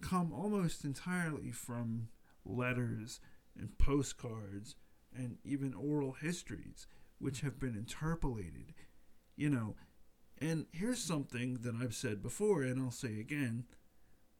come 0.00 0.32
almost 0.32 0.84
entirely 0.84 1.50
from 1.50 2.08
letters 2.48 3.20
and 3.56 3.78
postcards 3.78 4.74
and 5.14 5.38
even 5.44 5.74
oral 5.74 6.12
histories, 6.12 6.86
which 7.18 7.40
have 7.40 7.58
been 7.58 7.76
interpolated. 7.76 8.74
You 9.36 9.50
know, 9.50 9.76
and 10.40 10.66
here's 10.72 11.00
something 11.00 11.58
that 11.62 11.74
I've 11.74 11.94
said 11.94 12.22
before, 12.22 12.62
and 12.62 12.80
I'll 12.80 12.90
say 12.90 13.20
again 13.20 13.64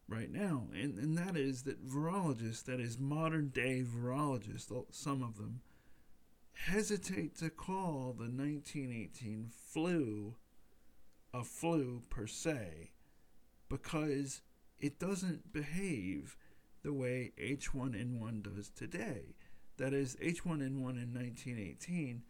right 0.07 0.31
now, 0.31 0.67
and, 0.73 0.97
and 0.97 1.17
that 1.17 1.37
is 1.37 1.63
that 1.63 1.87
virologists, 1.87 2.63
that 2.65 2.79
is 2.79 2.97
modern 2.97 3.49
day 3.49 3.83
virologists, 3.83 4.71
some 4.91 5.21
of 5.21 5.37
them, 5.37 5.61
hesitate 6.53 7.37
to 7.37 7.49
call 7.49 8.13
the 8.17 8.23
1918 8.23 9.49
flu 9.49 10.35
a 11.33 11.43
flu 11.43 12.01
per 12.09 12.25
se 12.25 12.91
because 13.69 14.41
it 14.79 14.99
doesn't 14.99 15.53
behave 15.53 16.35
the 16.83 16.93
way 16.93 17.31
H1N1 17.41 18.43
does 18.43 18.69
today. 18.69 19.35
That 19.77 19.93
is, 19.93 20.15
H1N1 20.17 21.01
in 21.01 21.13
1918 21.13 22.23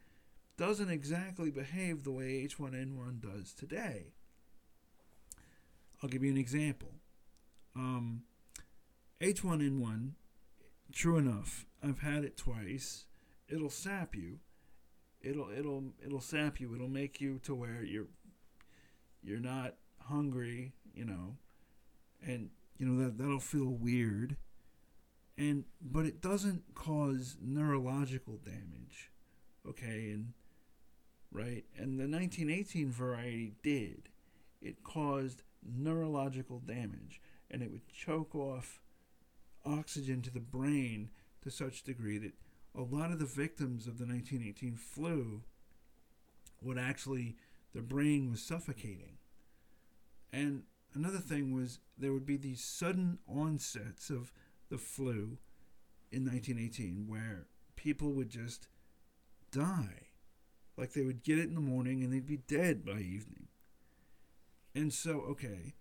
doesn't 0.57 0.89
exactly 0.89 1.49
behave 1.49 2.03
the 2.03 2.11
way 2.11 2.47
H1N1 2.47 3.21
does 3.21 3.53
today. 3.53 4.13
I'll 6.01 6.09
give 6.09 6.23
you 6.23 6.31
an 6.31 6.37
example. 6.37 6.91
Um, 7.75 8.23
H1N1, 9.21 10.11
true 10.91 11.17
enough, 11.17 11.65
I've 11.83 11.99
had 11.99 12.23
it 12.23 12.37
twice. 12.37 13.05
It'll 13.47 13.69
sap 13.69 14.15
you. 14.15 14.39
It'll 15.21 15.49
it'll 15.49 15.83
it'll 16.05 16.21
sap 16.21 16.61
you. 16.61 16.73
It'll 16.75 16.87
make 16.87 17.19
you 17.19 17.39
to 17.39 17.53
where 17.53 17.83
you're 17.83 18.07
you're 19.21 19.39
not 19.39 19.75
hungry, 20.03 20.73
you 20.93 21.03
know, 21.03 21.35
and 22.25 22.49
you 22.79 22.87
know 22.87 23.03
that 23.03 23.17
that'll 23.19 23.39
feel 23.39 23.67
weird. 23.67 24.37
And 25.37 25.65
but 25.79 26.05
it 26.05 26.21
doesn't 26.21 26.63
cause 26.73 27.37
neurological 27.39 28.37
damage 28.43 29.11
okay 29.67 30.11
and 30.11 30.33
right? 31.31 31.63
And 31.77 31.99
the 31.99 32.07
1918 32.07 32.91
variety 32.91 33.53
did. 33.61 34.09
It 34.61 34.83
caused 34.83 35.43
neurological 35.63 36.59
damage 36.59 37.21
and 37.51 37.61
it 37.61 37.71
would 37.71 37.87
choke 37.87 38.33
off 38.33 38.81
oxygen 39.65 40.21
to 40.23 40.31
the 40.31 40.39
brain 40.39 41.09
to 41.43 41.51
such 41.51 41.83
degree 41.83 42.17
that 42.17 42.33
a 42.75 42.81
lot 42.81 43.11
of 43.11 43.19
the 43.19 43.25
victims 43.25 43.87
of 43.87 43.97
the 43.97 44.05
1918 44.05 44.75
flu 44.75 45.41
would 46.61 46.77
actually 46.77 47.35
their 47.73 47.83
brain 47.83 48.31
was 48.31 48.41
suffocating. 48.41 49.17
And 50.33 50.63
another 50.93 51.19
thing 51.19 51.53
was 51.53 51.79
there 51.97 52.13
would 52.13 52.25
be 52.25 52.37
these 52.37 52.63
sudden 52.63 53.19
onsets 53.27 54.09
of 54.09 54.31
the 54.69 54.77
flu 54.77 55.37
in 56.11 56.25
1918 56.25 57.05
where 57.07 57.47
people 57.75 58.11
would 58.13 58.29
just 58.29 58.67
die. 59.51 60.07
Like 60.77 60.93
they 60.93 61.03
would 61.03 61.23
get 61.23 61.39
it 61.39 61.49
in 61.49 61.55
the 61.55 61.61
morning 61.61 62.03
and 62.03 62.13
they'd 62.13 62.25
be 62.25 62.37
dead 62.37 62.85
by 62.85 62.99
evening. 62.99 63.47
And 64.75 64.93
so, 64.93 65.21
okay, 65.21 65.73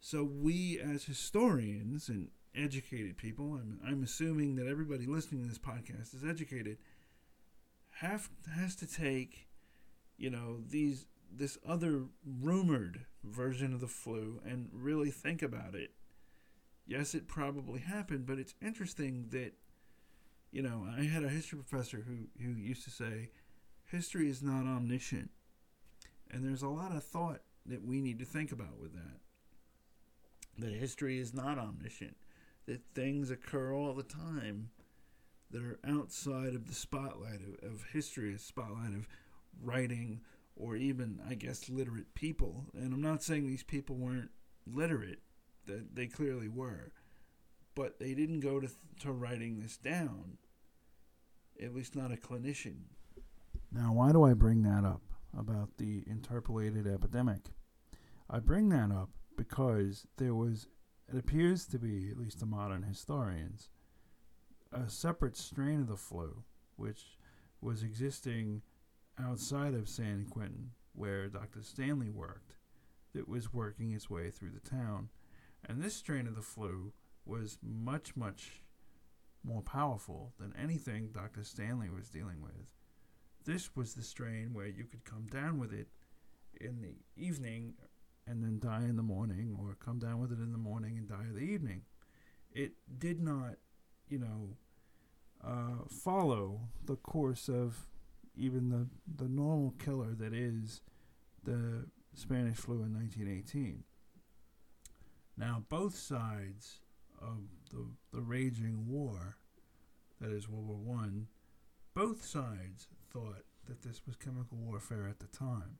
so 0.00 0.24
we 0.24 0.80
as 0.80 1.04
historians 1.04 2.08
and 2.08 2.28
educated 2.54 3.16
people, 3.16 3.54
I'm, 3.54 3.80
I'm 3.86 4.02
assuming 4.02 4.56
that 4.56 4.66
everybody 4.66 5.06
listening 5.06 5.42
to 5.42 5.48
this 5.48 5.58
podcast 5.58 6.14
is 6.14 6.24
educated, 6.28 6.78
have 7.96 8.30
has 8.56 8.74
to 8.76 8.86
take, 8.86 9.48
you 10.16 10.30
know, 10.30 10.60
these 10.66 11.06
this 11.32 11.58
other 11.66 12.04
rumored 12.24 13.06
version 13.24 13.72
of 13.72 13.80
the 13.80 13.86
flu 13.86 14.40
and 14.44 14.68
really 14.72 15.10
think 15.10 15.42
about 15.42 15.74
it. 15.74 15.92
Yes, 16.86 17.14
it 17.14 17.28
probably 17.28 17.80
happened, 17.80 18.26
but 18.26 18.38
it's 18.38 18.54
interesting 18.60 19.26
that, 19.30 19.52
you 20.50 20.62
know, 20.62 20.86
I 20.96 21.04
had 21.04 21.22
a 21.22 21.28
history 21.28 21.58
professor 21.58 22.04
who, 22.06 22.44
who 22.44 22.52
used 22.52 22.84
to 22.84 22.90
say, 22.90 23.30
history 23.84 24.28
is 24.28 24.42
not 24.42 24.66
omniscient. 24.66 25.30
And 26.30 26.44
there's 26.44 26.62
a 26.62 26.68
lot 26.68 26.92
of 26.92 27.04
thought 27.04 27.42
that 27.66 27.84
we 27.84 28.00
need 28.00 28.18
to 28.18 28.24
think 28.24 28.52
about 28.52 28.80
with 28.80 28.92
that. 28.94 29.20
That 30.58 30.72
history 30.72 31.18
is 31.18 31.32
not 31.32 31.58
omniscient, 31.58 32.16
that 32.66 32.82
things 32.94 33.30
occur 33.30 33.72
all 33.72 33.94
the 33.94 34.02
time 34.02 34.70
that 35.50 35.62
are 35.62 35.78
outside 35.86 36.54
of 36.54 36.66
the 36.66 36.74
spotlight 36.74 37.40
of, 37.40 37.70
of 37.70 37.84
history, 37.92 38.36
spotlight 38.38 38.94
of 38.94 39.08
writing 39.62 40.20
or 40.60 40.76
even, 40.76 41.20
I 41.28 41.34
guess, 41.34 41.68
literate 41.68 42.14
people. 42.14 42.66
And 42.74 42.92
I'm 42.92 43.00
not 43.00 43.22
saying 43.22 43.46
these 43.46 43.62
people 43.62 43.96
weren't 43.96 44.30
literate, 44.66 45.20
that 45.66 45.94
they 45.94 46.06
clearly 46.06 46.48
were, 46.48 46.92
but 47.74 47.98
they 47.98 48.14
didn't 48.14 48.40
go 48.40 48.60
to, 48.60 48.68
to 49.00 49.12
writing 49.12 49.60
this 49.60 49.76
down, 49.76 50.38
at 51.62 51.74
least 51.74 51.96
not 51.96 52.12
a 52.12 52.16
clinician. 52.16 52.82
Now, 53.72 53.92
why 53.92 54.12
do 54.12 54.24
I 54.24 54.34
bring 54.34 54.62
that 54.62 54.84
up 54.84 55.02
about 55.36 55.78
the 55.78 56.04
interpolated 56.06 56.86
epidemic? 56.86 57.52
I 58.28 58.38
bring 58.38 58.68
that 58.70 58.90
up 58.90 59.10
because 59.36 60.06
there 60.18 60.34
was, 60.34 60.66
it 61.12 61.18
appears 61.18 61.66
to 61.66 61.78
be, 61.78 62.10
at 62.10 62.18
least 62.18 62.40
to 62.40 62.46
modern 62.46 62.82
historians, 62.82 63.70
a 64.72 64.88
separate 64.90 65.36
strain 65.36 65.80
of 65.80 65.88
the 65.88 65.96
flu, 65.96 66.42
which 66.76 67.16
was 67.60 67.82
existing 67.82 68.62
outside 69.20 69.74
of 69.74 69.88
San 69.88 70.26
Quentin, 70.30 70.70
where 70.94 71.28
Dr. 71.28 71.62
Stanley 71.62 72.10
worked, 72.10 72.54
that 73.14 73.28
was 73.28 73.52
working 73.52 73.92
its 73.92 74.08
way 74.08 74.30
through 74.30 74.50
the 74.50 74.70
town. 74.70 75.08
And 75.68 75.82
this 75.82 75.96
strain 75.96 76.26
of 76.26 76.36
the 76.36 76.42
flu 76.42 76.92
was 77.26 77.58
much, 77.62 78.16
much 78.16 78.62
more 79.42 79.62
powerful 79.62 80.32
than 80.38 80.54
anything 80.60 81.10
Dr. 81.12 81.44
Stanley 81.44 81.88
was 81.90 82.08
dealing 82.08 82.40
with. 82.40 82.74
This 83.44 83.74
was 83.74 83.94
the 83.94 84.02
strain 84.02 84.50
where 84.52 84.66
you 84.66 84.84
could 84.84 85.04
come 85.04 85.26
down 85.26 85.58
with 85.58 85.72
it 85.72 85.88
in 86.60 86.82
the 86.82 86.94
evening 87.16 87.74
and 88.26 88.42
then 88.42 88.60
die 88.60 88.84
in 88.84 88.96
the 88.96 89.02
morning, 89.02 89.56
or 89.58 89.76
come 89.84 89.98
down 89.98 90.20
with 90.20 90.30
it 90.30 90.38
in 90.38 90.52
the 90.52 90.58
morning 90.58 90.96
and 90.96 91.08
die 91.08 91.24
in 91.28 91.34
the 91.34 91.40
evening. 91.40 91.82
It 92.52 92.72
did 92.98 93.20
not, 93.20 93.54
you 94.08 94.18
know, 94.18 94.56
uh, 95.42 95.86
follow 95.88 96.60
the 96.84 96.96
course 96.96 97.48
of 97.48 97.88
even 98.40 98.70
the, 98.70 98.86
the 99.22 99.28
normal 99.28 99.74
killer 99.78 100.14
that 100.14 100.32
is 100.32 100.80
the 101.44 101.86
Spanish 102.14 102.56
flu 102.56 102.76
in 102.82 102.94
1918. 102.94 103.84
Now, 105.36 105.64
both 105.68 105.94
sides 105.94 106.80
of 107.20 107.38
the, 107.70 107.86
the 108.12 108.22
raging 108.22 108.86
war, 108.88 109.36
that 110.20 110.30
is 110.30 110.48
World 110.48 110.66
War 110.66 110.96
One, 110.96 111.28
both 111.94 112.24
sides 112.24 112.88
thought 113.12 113.44
that 113.68 113.82
this 113.82 114.02
was 114.06 114.16
chemical 114.16 114.58
warfare 114.58 115.06
at 115.08 115.20
the 115.20 115.26
time. 115.26 115.78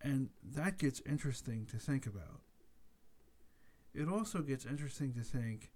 And 0.00 0.30
that 0.54 0.78
gets 0.78 1.02
interesting 1.04 1.66
to 1.66 1.76
think 1.76 2.06
about. 2.06 2.40
It 3.94 4.08
also 4.08 4.40
gets 4.40 4.64
interesting 4.64 5.12
to 5.14 5.22
think 5.22 5.72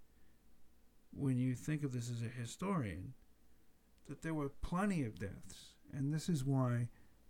when 1.13 1.37
you 1.37 1.55
think 1.55 1.83
of 1.83 1.93
this 1.93 2.11
as 2.11 2.23
a 2.23 2.41
historian 2.41 3.15
that 4.09 4.23
there 4.23 4.35
were 4.35 4.49
plenty 4.49 5.05
of 5.05 5.19
deaths, 5.19 5.75
and 5.93 6.13
this 6.13 6.29
is 6.29 6.45
why 6.45 6.89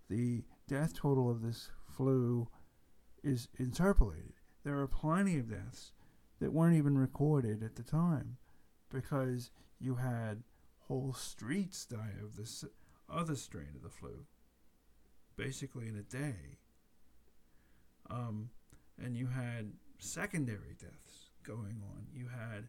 the 0.08 0.44
death 0.68 0.94
total 0.94 1.30
of 1.30 1.42
this 1.42 1.70
flu 1.86 2.48
is 3.22 3.48
interpolated. 3.58 4.34
There 4.64 4.78
are 4.78 4.86
plenty 4.86 5.38
of 5.38 5.50
deaths 5.50 5.92
that 6.40 6.52
weren't 6.52 6.76
even 6.76 6.98
recorded 6.98 7.62
at 7.62 7.76
the 7.76 7.82
time 7.82 8.36
because 8.90 9.50
you 9.78 9.96
had 9.96 10.42
whole 10.88 11.14
streets 11.14 11.84
die 11.84 12.12
of 12.22 12.36
this 12.36 12.64
other 13.08 13.36
strain 13.36 13.68
of 13.74 13.82
the 13.82 13.90
flu, 13.90 14.26
basically 15.36 15.88
in 15.88 15.96
a 15.96 16.02
day. 16.02 16.58
Um, 18.10 18.50
and 19.02 19.16
you 19.16 19.28
had 19.28 19.72
secondary 19.98 20.74
deaths 20.78 21.30
going 21.42 21.82
on. 21.82 22.06
You 22.12 22.28
had, 22.28 22.68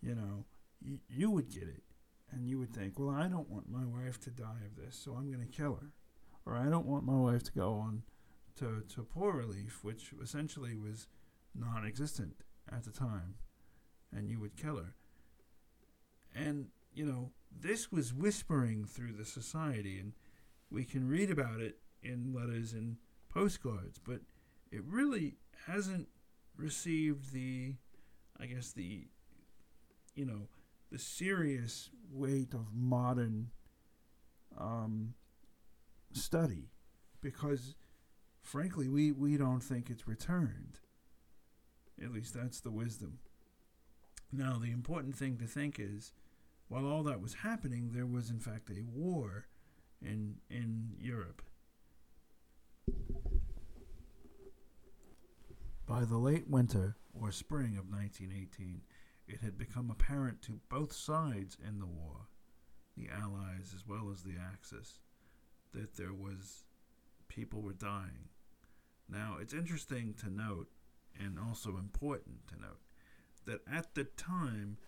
you 0.00 0.14
know, 0.14 0.44
y- 0.84 1.00
you 1.08 1.30
would 1.30 1.50
get 1.50 1.64
it 1.64 1.82
and 2.32 2.46
you 2.46 2.58
would 2.58 2.74
think, 2.74 2.98
well, 2.98 3.10
I 3.10 3.28
don't 3.28 3.48
want 3.48 3.70
my 3.70 3.84
wife 3.84 4.20
to 4.20 4.30
die 4.30 4.64
of 4.66 4.76
this, 4.76 4.96
so 4.96 5.12
I'm 5.12 5.30
going 5.30 5.46
to 5.46 5.56
kill 5.56 5.76
her. 5.76 5.88
Or 6.44 6.56
I 6.56 6.68
don't 6.68 6.86
want 6.86 7.04
my 7.04 7.16
wife 7.16 7.42
to 7.44 7.52
go 7.52 7.74
on 7.74 8.02
to, 8.56 8.82
to 8.94 9.02
poor 9.02 9.32
relief, 9.32 9.80
which 9.82 10.12
essentially 10.22 10.76
was 10.76 11.06
non 11.54 11.86
existent 11.86 12.42
at 12.70 12.84
the 12.84 12.90
time, 12.90 13.34
and 14.14 14.28
you 14.28 14.40
would 14.40 14.56
kill 14.56 14.76
her. 14.76 14.94
And, 16.34 16.68
you 16.94 17.04
know, 17.04 17.32
this 17.50 17.90
was 17.90 18.14
whispering 18.14 18.84
through 18.84 19.12
the 19.12 19.24
society, 19.24 19.98
and 19.98 20.12
we 20.70 20.84
can 20.84 21.08
read 21.08 21.30
about 21.30 21.60
it 21.60 21.78
in 22.02 22.32
letters 22.34 22.72
and 22.72 22.96
postcards, 23.28 23.98
but 23.98 24.20
it 24.70 24.82
really 24.84 25.36
hasn't 25.66 26.08
received 26.56 27.32
the, 27.32 27.74
I 28.38 28.46
guess, 28.46 28.72
the, 28.72 29.06
you 30.14 30.26
know, 30.26 30.48
the 30.90 30.98
serious 30.98 31.90
weight 32.10 32.54
of 32.54 32.74
modern 32.74 33.50
um, 34.58 35.14
study. 36.12 36.70
Because 37.20 37.74
frankly 38.42 38.88
we, 38.88 39.12
we 39.12 39.36
don't 39.36 39.60
think 39.60 39.90
it's 39.90 40.06
returned. 40.08 40.80
At 42.02 42.12
least 42.12 42.34
that's 42.34 42.60
the 42.60 42.70
wisdom. 42.70 43.18
Now 44.32 44.58
the 44.58 44.70
important 44.70 45.16
thing 45.16 45.36
to 45.38 45.46
think 45.46 45.78
is 45.78 46.12
while 46.68 46.86
all 46.86 47.02
that 47.04 47.20
was 47.20 47.34
happening 47.34 47.90
there 47.92 48.06
was 48.06 48.30
in 48.30 48.38
fact 48.38 48.70
a 48.70 48.82
war 48.82 49.46
in 50.02 50.36
in 50.50 50.90
Europe. 50.98 51.42
By 55.86 56.04
the 56.04 56.18
late 56.18 56.48
winter 56.48 56.96
or 57.14 57.32
spring 57.32 57.78
of 57.78 57.90
1918 57.90 58.82
it 59.28 59.40
had 59.40 59.58
become 59.58 59.90
apparent 59.90 60.42
to 60.42 60.60
both 60.68 60.92
sides 60.92 61.56
in 61.66 61.78
the 61.78 61.86
war, 61.86 62.28
the 62.96 63.08
Allies 63.08 63.72
as 63.74 63.86
well 63.86 64.10
as 64.10 64.22
the 64.22 64.34
Axis, 64.40 65.00
that 65.72 65.96
there 65.96 66.14
was 66.14 66.64
people 67.28 67.60
were 67.60 67.72
dying. 67.72 68.30
Now, 69.08 69.36
it's 69.40 69.54
interesting 69.54 70.14
to 70.20 70.30
note, 70.30 70.68
and 71.18 71.38
also 71.38 71.76
important 71.76 72.48
to 72.48 72.60
note, 72.60 72.80
that 73.46 73.60
at 73.70 73.94
the 73.94 74.04
time, 74.04 74.78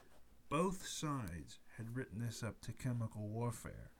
both 0.49 0.87
sides 0.87 1.59
had 1.77 1.97
written 1.97 2.21
this 2.21 2.43
up 2.43 2.61
to 2.63 2.73
chemical 2.73 3.29
warfare. 3.29 3.91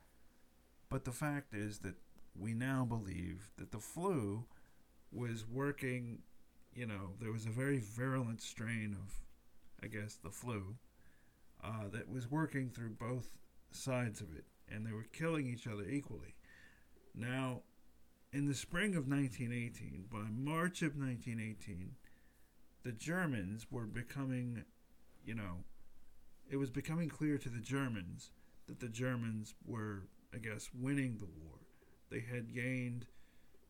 But 0.89 1.05
the 1.05 1.11
fact 1.11 1.53
is 1.53 1.79
that 1.79 1.95
we 2.37 2.53
now 2.53 2.85
believe 2.85 3.51
that 3.57 3.71
the 3.71 3.79
flu 3.79 4.45
was 5.11 5.45
working, 5.47 6.19
you 6.73 6.85
know, 6.85 7.13
there 7.19 7.31
was 7.31 7.45
a 7.45 7.49
very 7.49 7.79
virulent 7.79 8.41
strain 8.41 8.95
of 8.99 9.19
I 9.83 9.87
guess, 9.87 10.15
the 10.15 10.29
flu, 10.29 10.75
uh, 11.63 11.87
that 11.91 12.09
was 12.09 12.29
working 12.29 12.69
through 12.69 12.91
both 12.91 13.29
sides 13.71 14.21
of 14.21 14.35
it, 14.35 14.45
and 14.69 14.85
they 14.85 14.91
were 14.91 15.07
killing 15.11 15.47
each 15.47 15.67
other 15.67 15.87
equally. 15.87 16.35
Now, 17.15 17.61
in 18.33 18.47
the 18.47 18.55
spring 18.55 18.95
of 18.95 19.07
1918, 19.07 20.05
by 20.11 20.29
March 20.31 20.81
of 20.81 20.95
1918, 20.95 21.91
the 22.83 22.91
Germans 22.91 23.67
were 23.69 23.85
becoming, 23.85 24.63
you 25.23 25.35
know, 25.35 25.63
it 26.49 26.57
was 26.57 26.69
becoming 26.69 27.09
clear 27.09 27.37
to 27.37 27.49
the 27.49 27.59
Germans 27.59 28.31
that 28.67 28.79
the 28.79 28.89
Germans 28.89 29.55
were, 29.65 30.07
I 30.33 30.37
guess, 30.37 30.69
winning 30.73 31.17
the 31.17 31.25
war. 31.25 31.59
They 32.09 32.21
had 32.21 32.53
gained, 32.53 33.05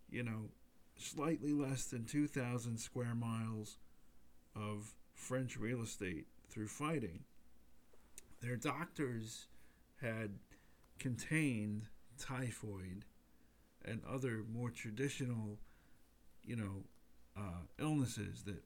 you 0.09 0.23
know, 0.23 0.49
slightly 0.97 1.53
less 1.53 1.85
than 1.85 2.05
2,000 2.05 2.77
square 2.77 3.15
miles 3.15 3.77
of 4.55 4.95
French 5.21 5.55
real 5.55 5.81
estate 5.81 6.25
through 6.49 6.67
fighting. 6.67 7.19
Their 8.41 8.55
doctors 8.55 9.47
had 10.01 10.31
contained 10.97 11.83
typhoid 12.17 13.05
and 13.85 14.01
other 14.03 14.43
more 14.51 14.71
traditional, 14.71 15.59
you 16.43 16.55
know, 16.55 16.83
uh, 17.37 17.61
illnesses 17.79 18.43
that 18.43 18.63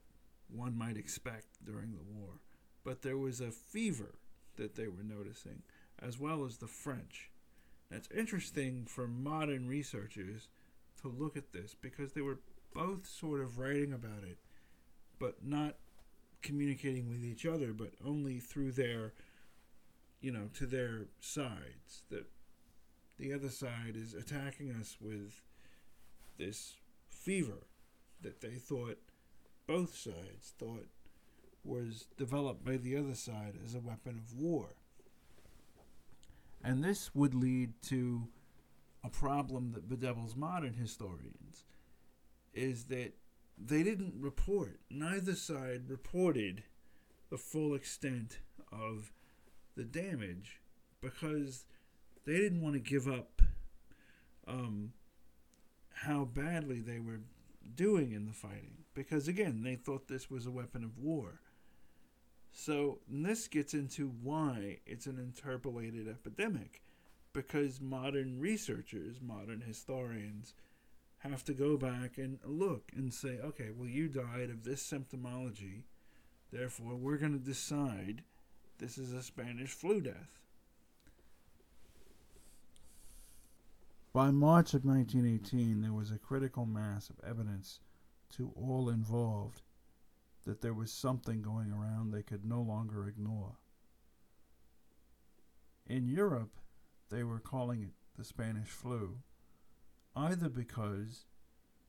one 0.48 0.76
might 0.76 0.96
expect 0.96 1.62
during 1.62 1.92
the 1.92 2.02
war. 2.02 2.40
But 2.84 3.02
there 3.02 3.18
was 3.18 3.40
a 3.40 3.50
fever 3.50 4.14
that 4.56 4.76
they 4.76 4.88
were 4.88 5.02
noticing, 5.04 5.62
as 6.00 6.18
well 6.18 6.44
as 6.44 6.56
the 6.56 6.66
French. 6.66 7.30
That's 7.90 8.08
interesting 8.10 8.86
for 8.86 9.06
modern 9.06 9.68
researchers 9.68 10.48
to 11.02 11.08
look 11.08 11.36
at 11.36 11.52
this 11.52 11.76
because 11.78 12.12
they 12.12 12.22
were 12.22 12.40
both 12.74 13.06
sort 13.06 13.40
of 13.40 13.58
writing 13.58 13.92
about 13.92 14.24
it, 14.24 14.38
but 15.18 15.44
not 15.44 15.76
communicating 16.46 17.08
with 17.08 17.24
each 17.24 17.44
other, 17.44 17.72
but 17.72 17.90
only 18.04 18.38
through 18.38 18.72
their, 18.72 19.12
you 20.20 20.30
know, 20.30 20.48
to 20.54 20.64
their 20.64 21.06
sides. 21.20 22.04
That 22.10 22.26
the 23.18 23.32
other 23.32 23.50
side 23.50 23.94
is 23.96 24.14
attacking 24.14 24.70
us 24.70 24.96
with 25.00 25.42
this 26.38 26.76
fever 27.08 27.66
that 28.22 28.40
they 28.40 28.54
thought, 28.54 28.98
both 29.66 29.96
sides 29.96 30.54
thought, 30.58 30.86
was 31.64 32.06
developed 32.16 32.64
by 32.64 32.76
the 32.76 32.96
other 32.96 33.14
side 33.14 33.54
as 33.64 33.74
a 33.74 33.80
weapon 33.80 34.22
of 34.24 34.38
war. 34.38 34.68
And 36.62 36.84
this 36.84 37.14
would 37.14 37.34
lead 37.34 37.72
to 37.88 38.28
a 39.04 39.08
problem 39.08 39.72
that 39.72 39.88
bedevils 39.88 40.36
modern 40.36 40.74
historians 40.74 41.64
is 42.54 42.84
that 42.84 43.12
they 43.58 43.82
didn't 43.82 44.14
report, 44.18 44.80
neither 44.90 45.34
side 45.34 45.88
reported 45.88 46.62
the 47.30 47.38
full 47.38 47.74
extent 47.74 48.38
of 48.70 49.12
the 49.76 49.84
damage 49.84 50.60
because 51.00 51.64
they 52.24 52.36
didn't 52.36 52.60
want 52.60 52.74
to 52.74 52.80
give 52.80 53.08
up 53.08 53.42
um, 54.46 54.92
how 55.94 56.24
badly 56.24 56.80
they 56.80 56.98
were 56.98 57.20
doing 57.74 58.12
in 58.12 58.26
the 58.26 58.32
fighting 58.32 58.84
because 58.94 59.26
again 59.26 59.62
they 59.64 59.74
thought 59.74 60.08
this 60.08 60.30
was 60.30 60.46
a 60.46 60.50
weapon 60.50 60.84
of 60.84 60.98
war. 60.98 61.40
So 62.52 63.00
this 63.08 63.48
gets 63.48 63.74
into 63.74 64.08
why 64.22 64.78
it's 64.86 65.06
an 65.06 65.18
interpolated 65.18 66.08
epidemic 66.08 66.82
because 67.32 67.80
modern 67.80 68.40
researchers 68.40 69.20
modern 69.20 69.60
historians 69.60 70.54
have 71.18 71.44
to 71.44 71.54
go 71.54 71.76
back 71.76 72.18
and 72.18 72.38
look 72.44 72.90
and 72.94 73.12
say 73.12 73.38
okay 73.42 73.70
well 73.76 73.88
you 73.88 74.08
died 74.08 74.50
of 74.50 74.64
this 74.64 74.82
symptomology. 74.82 75.82
Therefore 76.52 76.94
we're 76.96 77.16
going 77.16 77.32
to 77.32 77.44
decide 77.44 78.22
this 78.78 78.98
is 78.98 79.12
a 79.12 79.22
spanish 79.22 79.70
flu 79.70 80.00
death. 80.00 80.38
By 84.12 84.30
March 84.30 84.72
of 84.72 84.84
1918, 84.84 85.82
there 85.82 85.92
was 85.92 86.10
a 86.10 86.18
critical 86.18 86.64
mass 86.64 87.10
of 87.10 87.20
evidence 87.28 87.80
to 88.36 88.50
all 88.56 88.88
involved 88.88 89.60
that 90.46 90.62
there 90.62 90.72
was 90.72 90.90
something 90.90 91.42
going 91.42 91.70
around 91.70 92.12
they 92.12 92.22
could 92.22 92.44
no 92.44 92.62
longer 92.62 93.06
ignore. 93.06 93.58
In 95.86 96.06
Europe, 96.06 96.56
they 97.10 97.24
were 97.24 97.40
calling 97.40 97.82
it 97.82 97.92
the 98.16 98.24
Spanish 98.24 98.68
flu, 98.68 99.18
either 100.16 100.48
because 100.48 101.26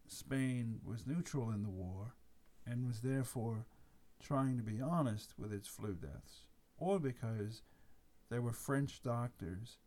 Spain 0.07 0.79
was 0.85 1.07
neutral 1.07 1.49
in 1.49 1.63
the 1.63 1.69
war 1.69 2.13
and 2.65 2.85
was 2.85 2.99
therefore 2.99 3.65
trying 4.21 4.57
to 4.57 4.63
be 4.63 4.81
honest 4.81 5.33
with 5.37 5.53
its 5.53 5.67
flu 5.67 5.93
deaths, 5.93 6.43
or 6.77 6.99
because 6.99 7.61
there 8.29 8.41
were 8.41 8.51
French 8.51 9.01
doctors 9.01 9.77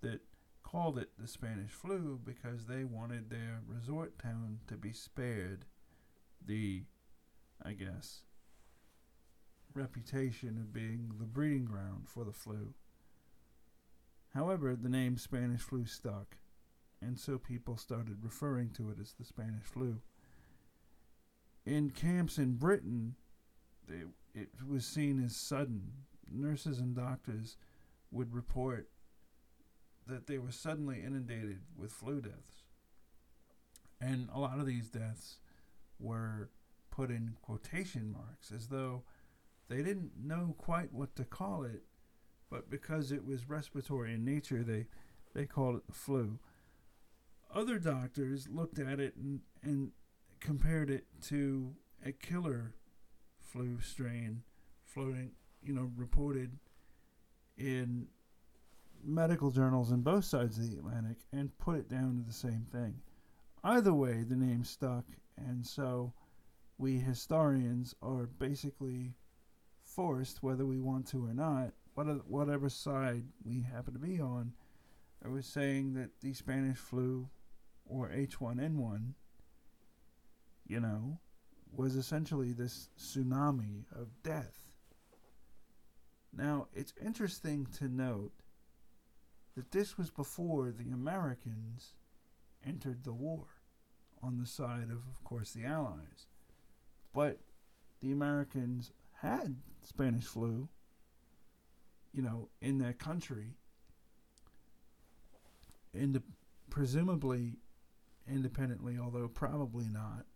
that 0.00 0.20
called 0.62 0.98
it 0.98 1.10
the 1.18 1.28
Spanish 1.28 1.70
flu 1.70 2.18
because 2.24 2.66
they 2.66 2.84
wanted 2.84 3.28
their 3.28 3.60
resort 3.66 4.18
town 4.18 4.60
to 4.66 4.76
be 4.76 4.92
spared 4.92 5.66
the, 6.44 6.84
I 7.62 7.72
guess, 7.72 8.22
reputation 9.74 10.56
of 10.58 10.72
being 10.72 11.12
the 11.18 11.26
breeding 11.26 11.64
ground 11.64 12.08
for 12.08 12.24
the 12.24 12.32
flu. 12.32 12.74
However, 14.32 14.74
the 14.74 14.88
name 14.88 15.16
Spanish 15.16 15.60
flu 15.60 15.84
stuck, 15.84 16.36
and 17.00 17.18
so 17.18 17.38
people 17.38 17.76
started 17.76 18.18
referring 18.22 18.70
to 18.70 18.90
it 18.90 18.98
as 19.00 19.12
the 19.12 19.24
Spanish 19.24 19.64
flu. 19.64 20.00
In 21.66 21.90
camps 21.90 22.38
in 22.38 22.54
Britain, 22.54 23.14
it, 23.88 24.08
it 24.34 24.48
was 24.68 24.84
seen 24.86 25.22
as 25.22 25.36
sudden. 25.36 25.92
Nurses 26.30 26.78
and 26.78 26.94
doctors 26.96 27.56
would 28.10 28.34
report 28.34 28.88
that 30.06 30.26
they 30.26 30.38
were 30.38 30.50
suddenly 30.50 31.02
inundated 31.04 31.60
with 31.76 31.92
flu 31.92 32.20
deaths. 32.20 32.64
And 34.00 34.28
a 34.32 34.38
lot 34.38 34.58
of 34.58 34.66
these 34.66 34.88
deaths 34.88 35.38
were 35.98 36.50
put 36.90 37.10
in 37.10 37.36
quotation 37.42 38.12
marks 38.12 38.52
as 38.54 38.68
though 38.68 39.02
they 39.68 39.82
didn't 39.82 40.12
know 40.22 40.54
quite 40.58 40.92
what 40.92 41.16
to 41.16 41.24
call 41.24 41.64
it, 41.64 41.82
but 42.50 42.70
because 42.70 43.10
it 43.10 43.24
was 43.24 43.48
respiratory 43.48 44.14
in 44.14 44.24
nature, 44.24 44.62
they, 44.62 44.86
they 45.34 45.46
called 45.46 45.76
it 45.76 45.86
the 45.86 45.94
flu. 45.94 46.38
Other 47.54 47.78
doctors 47.78 48.48
looked 48.48 48.80
at 48.80 48.98
it 48.98 49.14
and, 49.14 49.40
and 49.62 49.92
compared 50.40 50.90
it 50.90 51.04
to 51.28 51.72
a 52.04 52.10
killer 52.10 52.74
flu 53.40 53.80
strain 53.80 54.42
floating, 54.84 55.30
you 55.62 55.72
know, 55.72 55.90
reported 55.96 56.58
in 57.56 58.08
medical 59.04 59.52
journals 59.52 59.92
in 59.92 60.00
both 60.00 60.24
sides 60.24 60.58
of 60.58 60.68
the 60.68 60.78
Atlantic 60.78 61.18
and 61.32 61.56
put 61.58 61.76
it 61.76 61.88
down 61.88 62.16
to 62.16 62.26
the 62.26 62.32
same 62.32 62.66
thing. 62.72 62.96
Either 63.62 63.94
way, 63.94 64.24
the 64.24 64.36
name 64.36 64.64
stuck, 64.64 65.04
and 65.36 65.64
so 65.64 66.12
we 66.76 66.98
historians 66.98 67.94
are 68.02 68.26
basically 68.26 69.14
forced, 69.84 70.42
whether 70.42 70.66
we 70.66 70.80
want 70.80 71.06
to 71.06 71.24
or 71.24 71.32
not, 71.32 71.72
whatever 72.26 72.68
side 72.68 73.22
we 73.44 73.62
happen 73.62 73.92
to 73.92 73.98
be 74.00 74.20
on, 74.20 74.52
I 75.24 75.28
was 75.28 75.46
saying 75.46 75.94
that 75.94 76.10
the 76.20 76.34
Spanish 76.34 76.78
flu 76.78 77.28
or 77.86 78.08
H1N1, 78.08 79.12
you 80.66 80.80
know, 80.80 81.18
was 81.72 81.96
essentially 81.96 82.52
this 82.52 82.88
tsunami 82.98 83.84
of 83.92 84.22
death. 84.22 84.70
Now, 86.36 86.68
it's 86.74 86.94
interesting 87.04 87.66
to 87.78 87.88
note 87.88 88.32
that 89.54 89.70
this 89.70 89.96
was 89.96 90.10
before 90.10 90.72
the 90.72 90.90
Americans 90.90 91.94
entered 92.66 93.04
the 93.04 93.12
war 93.12 93.46
on 94.22 94.38
the 94.38 94.46
side 94.46 94.90
of, 94.90 95.02
of 95.08 95.22
course, 95.22 95.52
the 95.52 95.64
Allies. 95.64 96.26
But 97.12 97.38
the 98.00 98.10
Americans 98.10 98.90
had 99.20 99.56
Spanish 99.82 100.24
flu, 100.24 100.68
you 102.12 102.22
know, 102.22 102.48
in 102.60 102.78
their 102.78 102.92
country, 102.92 103.54
ind- 105.92 106.22
presumably 106.70 107.58
independently, 108.28 108.98
although 108.98 109.28
probably 109.28 109.86
not, 109.88 110.26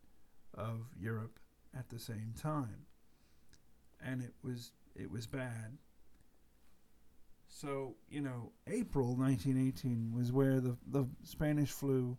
of 0.54 0.88
Europe 0.98 1.38
at 1.78 1.88
the 1.88 1.98
same 1.98 2.34
time. 2.40 2.86
And 4.04 4.22
it 4.22 4.34
was 4.42 4.72
it 4.94 5.10
was 5.10 5.26
bad 5.26 5.78
so, 7.48 7.96
you 8.08 8.20
know, 8.20 8.52
April 8.66 9.16
1918 9.16 10.12
was 10.14 10.30
where 10.30 10.60
the, 10.60 10.76
the 10.86 11.08
Spanish 11.24 11.70
flu 11.70 12.16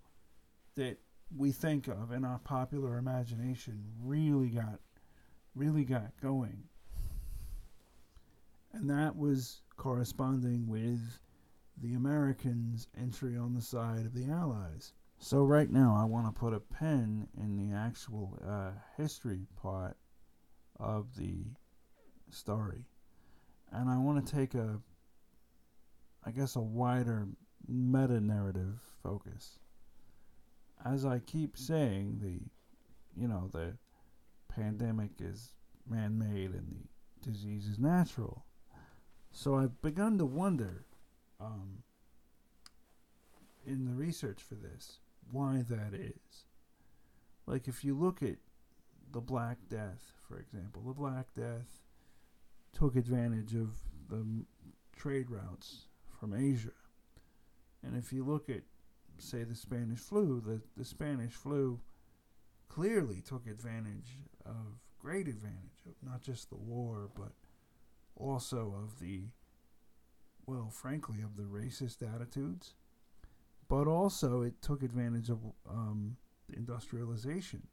that 0.76 0.98
we 1.36 1.52
think 1.52 1.88
of 1.88 2.12
in 2.12 2.26
our 2.26 2.40
popular 2.40 2.98
imagination 2.98 3.84
really 4.04 4.50
got 4.50 4.80
really 5.56 5.84
got 5.84 6.12
going. 6.22 6.64
And 8.74 8.90
that 8.90 9.16
was 9.16 9.62
corresponding 9.78 10.68
with 10.68 11.20
the 11.82 11.94
Americans' 11.94 12.88
entry 13.00 13.38
on 13.38 13.54
the 13.54 13.62
side 13.62 14.06
of 14.06 14.14
the 14.14 14.30
Allies. 14.30 14.94
So 15.20 15.44
right 15.44 15.70
now 15.70 15.98
I 16.00 16.06
want 16.06 16.28
to 16.28 16.40
put 16.40 16.54
a 16.54 16.60
pen 16.60 17.28
in 17.38 17.58
the 17.58 17.76
actual 17.76 18.40
uh, 18.46 18.72
history 18.98 19.46
part 19.62 19.98
of 20.80 21.16
the 21.18 21.44
story. 22.30 22.86
And 23.72 23.90
I 23.90 23.98
want 23.98 24.26
to 24.26 24.36
take 24.36 24.56
a 24.56 24.80
I 26.26 26.32
guess, 26.32 26.56
a 26.56 26.62
wider 26.62 27.28
meta 27.68 28.20
narrative 28.20 28.80
focus. 29.02 29.60
As 30.86 31.06
I 31.06 31.20
keep 31.20 31.58
saying, 31.58 32.20
the, 32.22 32.40
you 33.20 33.28
know, 33.28 33.50
the 33.52 33.78
pandemic 34.48 35.12
is 35.20 35.54
man 35.90 36.18
made 36.18 36.52
and 36.52 36.88
the 37.22 37.32
disease 37.32 37.68
is 37.68 37.80
natural. 37.80 38.46
So 39.32 39.56
I've 39.56 39.82
begun 39.82 40.18
to 40.18 40.26
wonder, 40.26 40.86
um, 41.40 41.84
in 43.66 43.86
the 43.86 43.94
research 43.94 44.42
for 44.42 44.56
this, 44.56 45.00
why 45.32 45.64
that 45.70 45.94
is. 45.94 46.46
Like, 47.46 47.68
if 47.68 47.84
you 47.84 47.96
look 47.96 48.22
at 48.22 48.38
the 49.12 49.22
Black 49.22 49.58
Death, 49.70 50.14
for 50.28 50.38
example, 50.38 50.84
the 50.86 50.94
Black 50.94 51.34
Death 51.36 51.82
took 52.74 52.96
advantage 52.96 53.56
of 53.56 53.70
the 54.10 54.46
trade 54.96 55.30
routes 55.30 55.88
from 56.20 56.34
Asia. 56.34 56.70
And 57.84 57.96
if 57.96 58.14
you 58.14 58.24
look 58.24 58.50
at, 58.50 58.62
say, 59.18 59.44
the 59.44 59.56
Spanish 59.56 60.00
flu, 60.00 60.42
the, 60.46 60.62
the 60.78 60.86
Spanish 60.86 61.34
flu 61.34 61.80
clearly 62.68 63.22
took 63.22 63.48
advantage 63.48 64.18
of 64.46 64.80
great 65.00 65.28
advantage 65.28 65.82
of 65.88 65.94
not 66.08 66.22
just 66.22 66.50
the 66.50 66.58
war, 66.58 67.10
but 67.16 67.32
also 68.16 68.76
of 68.84 69.00
the, 69.00 69.24
well, 70.46 70.70
frankly, 70.70 71.22
of 71.22 71.38
the 71.38 71.44
racist 71.44 72.04
attitudes. 72.04 72.74
But 73.70 73.88
also, 73.88 74.42
it 74.42 74.62
took 74.62 74.84
advantage 74.84 75.30
of 75.30 75.40
um, 75.70 76.18
industrialization. 76.52 77.68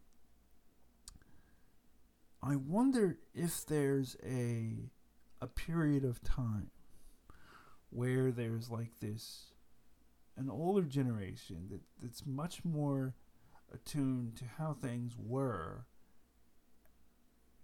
I 2.42 2.56
wonder 2.56 3.18
if 3.34 3.66
there's 3.66 4.16
a 4.24 4.90
a 5.40 5.46
period 5.46 6.04
of 6.04 6.22
time 6.22 6.70
where 7.90 8.30
there's 8.30 8.70
like 8.70 9.00
this 9.00 9.52
an 10.36 10.48
older 10.50 10.82
generation 10.82 11.68
that, 11.70 11.80
that's 12.00 12.24
much 12.26 12.64
more 12.64 13.14
attuned 13.72 14.36
to 14.36 14.44
how 14.58 14.72
things 14.72 15.14
were 15.18 15.86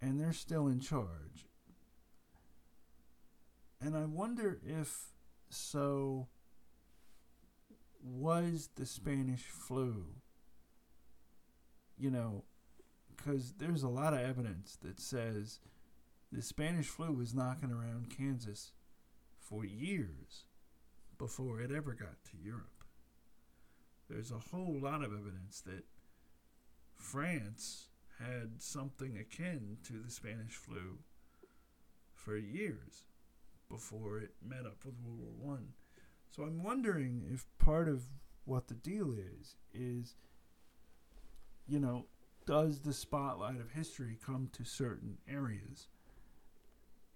and 0.00 0.18
they're 0.18 0.32
still 0.32 0.66
in 0.66 0.80
charge. 0.80 1.46
And 3.80 3.96
I 3.96 4.04
wonder 4.04 4.58
if 4.66 5.12
so 5.48 6.28
was 8.02 8.70
the 8.76 8.86
Spanish 8.86 9.42
flu, 9.42 10.06
you 11.96 12.10
know, 12.10 12.44
because 13.16 13.52
there's 13.58 13.82
a 13.82 13.88
lot 13.88 14.12
of 14.12 14.20
evidence 14.20 14.76
that 14.82 15.00
says 15.00 15.60
the 16.30 16.42
Spanish 16.42 16.86
flu 16.86 17.12
was 17.12 17.34
knocking 17.34 17.70
around 17.70 18.14
Kansas 18.16 18.72
for 19.38 19.64
years 19.64 20.46
before 21.18 21.60
it 21.60 21.70
ever 21.70 21.92
got 21.92 22.24
to 22.24 22.36
Europe. 22.42 22.84
There's 24.08 24.30
a 24.30 24.50
whole 24.50 24.78
lot 24.80 25.04
of 25.04 25.12
evidence 25.12 25.60
that 25.60 25.84
France 26.96 27.88
had 28.18 28.62
something 28.62 29.16
akin 29.16 29.78
to 29.84 29.94
the 29.94 30.10
Spanish 30.10 30.52
flu 30.52 30.98
for 32.14 32.36
years 32.36 33.04
before 33.68 34.18
it 34.18 34.34
met 34.44 34.66
up 34.66 34.84
with 34.84 34.94
World 35.02 35.18
War 35.18 35.54
One. 35.54 35.68
So 36.34 36.44
I'm 36.44 36.62
wondering 36.62 37.28
if 37.30 37.44
part 37.58 37.88
of 37.88 38.04
what 38.46 38.68
the 38.68 38.74
deal 38.74 39.12
is 39.12 39.56
is, 39.74 40.14
you 41.68 41.78
know, 41.78 42.06
does 42.46 42.80
the 42.80 42.94
spotlight 42.94 43.60
of 43.60 43.72
history 43.72 44.18
come 44.24 44.48
to 44.52 44.64
certain 44.64 45.18
areas, 45.28 45.88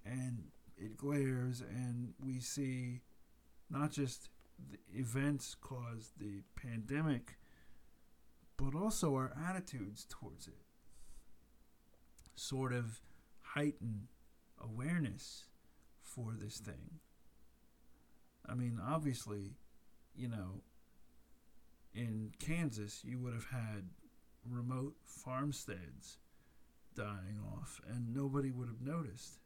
and 0.05 0.45
it 0.77 0.99
glares, 0.99 1.63
and 1.63 2.13
we 2.23 2.41
see 2.41 3.01
not 3.71 3.91
just 3.91 4.29
the 4.71 4.79
events 4.95 5.57
caused 5.61 6.19
the 6.19 6.43
pandemic, 6.55 7.39
but 8.59 8.75
also 8.75 9.15
our 9.15 9.33
attitudes 9.49 10.07
towards 10.09 10.47
it 10.47 10.63
sort 12.35 12.73
of 12.73 13.01
heighten 13.41 14.09
awareness 14.63 15.45
for 16.03 16.35
this 16.39 16.59
thing. 16.59 17.01
I 18.49 18.55
mean, 18.55 18.81
obviously, 18.85 19.57
you 20.15 20.29
know, 20.29 20.63
in 21.95 22.33
Kansas, 22.39 23.03
you 23.05 23.19
would 23.19 23.33
have 23.33 23.47
had 23.51 23.89
remote 24.49 24.95
farmsteads 25.05 26.19
dying 26.95 27.41
off, 27.53 27.81
and 27.89 28.15
nobody 28.15 28.51
would 28.51 28.69
have 28.69 28.81
noticed, 28.81 29.39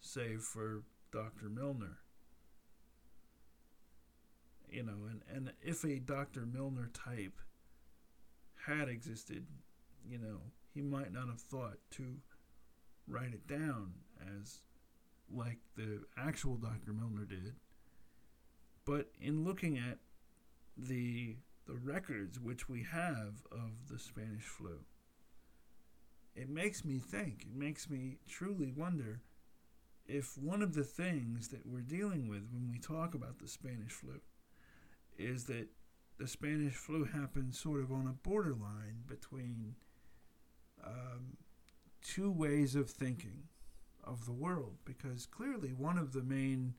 save 0.00 0.42
for 0.42 0.82
Dr. 1.12 1.48
Milner. 1.48 1.98
You 4.68 4.84
know, 4.84 5.06
and, 5.10 5.22
and 5.32 5.52
if 5.62 5.84
a 5.84 5.98
Dr. 5.98 6.46
Milner 6.46 6.90
type 6.94 7.38
had 8.66 8.88
existed, 8.88 9.46
you 10.08 10.18
know, 10.18 10.40
he 10.72 10.80
might 10.80 11.12
not 11.12 11.28
have 11.28 11.40
thought 11.40 11.78
to 11.92 12.16
write 13.06 13.34
it 13.34 13.46
down 13.46 13.92
as 14.40 14.60
like 15.34 15.58
the 15.76 16.02
actual 16.16 16.56
Dr. 16.56 16.92
Milner 16.92 17.24
did. 17.24 17.54
But 18.84 19.10
in 19.20 19.44
looking 19.44 19.78
at 19.78 19.98
the 20.76 21.36
the 21.66 21.74
records 21.74 22.40
which 22.40 22.68
we 22.68 22.82
have 22.82 23.42
of 23.52 23.88
the 23.88 23.98
Spanish 23.98 24.42
flu, 24.42 24.80
it 26.34 26.48
makes 26.48 26.84
me 26.84 26.98
think, 26.98 27.42
it 27.42 27.56
makes 27.56 27.88
me 27.88 28.18
truly 28.28 28.72
wonder 28.76 29.20
if 30.06 30.36
one 30.36 30.62
of 30.62 30.74
the 30.74 30.82
things 30.82 31.48
that 31.48 31.64
we're 31.64 31.80
dealing 31.80 32.28
with 32.28 32.48
when 32.52 32.68
we 32.68 32.78
talk 32.78 33.14
about 33.14 33.38
the 33.38 33.46
Spanish 33.46 33.92
flu 33.92 34.20
is 35.16 35.44
that 35.44 35.68
the 36.18 36.26
Spanish 36.26 36.74
flu 36.74 37.04
happened 37.04 37.54
sort 37.54 37.80
of 37.80 37.92
on 37.92 38.06
a 38.06 38.28
borderline 38.28 39.04
between 39.06 39.76
um, 40.84 41.36
two 42.02 42.30
ways 42.30 42.74
of 42.74 42.90
thinking 42.90 43.44
of 44.04 44.26
the 44.26 44.32
world 44.32 44.76
because 44.84 45.26
clearly 45.26 45.70
one 45.70 45.98
of 45.98 46.12
the 46.12 46.22
main 46.22 46.74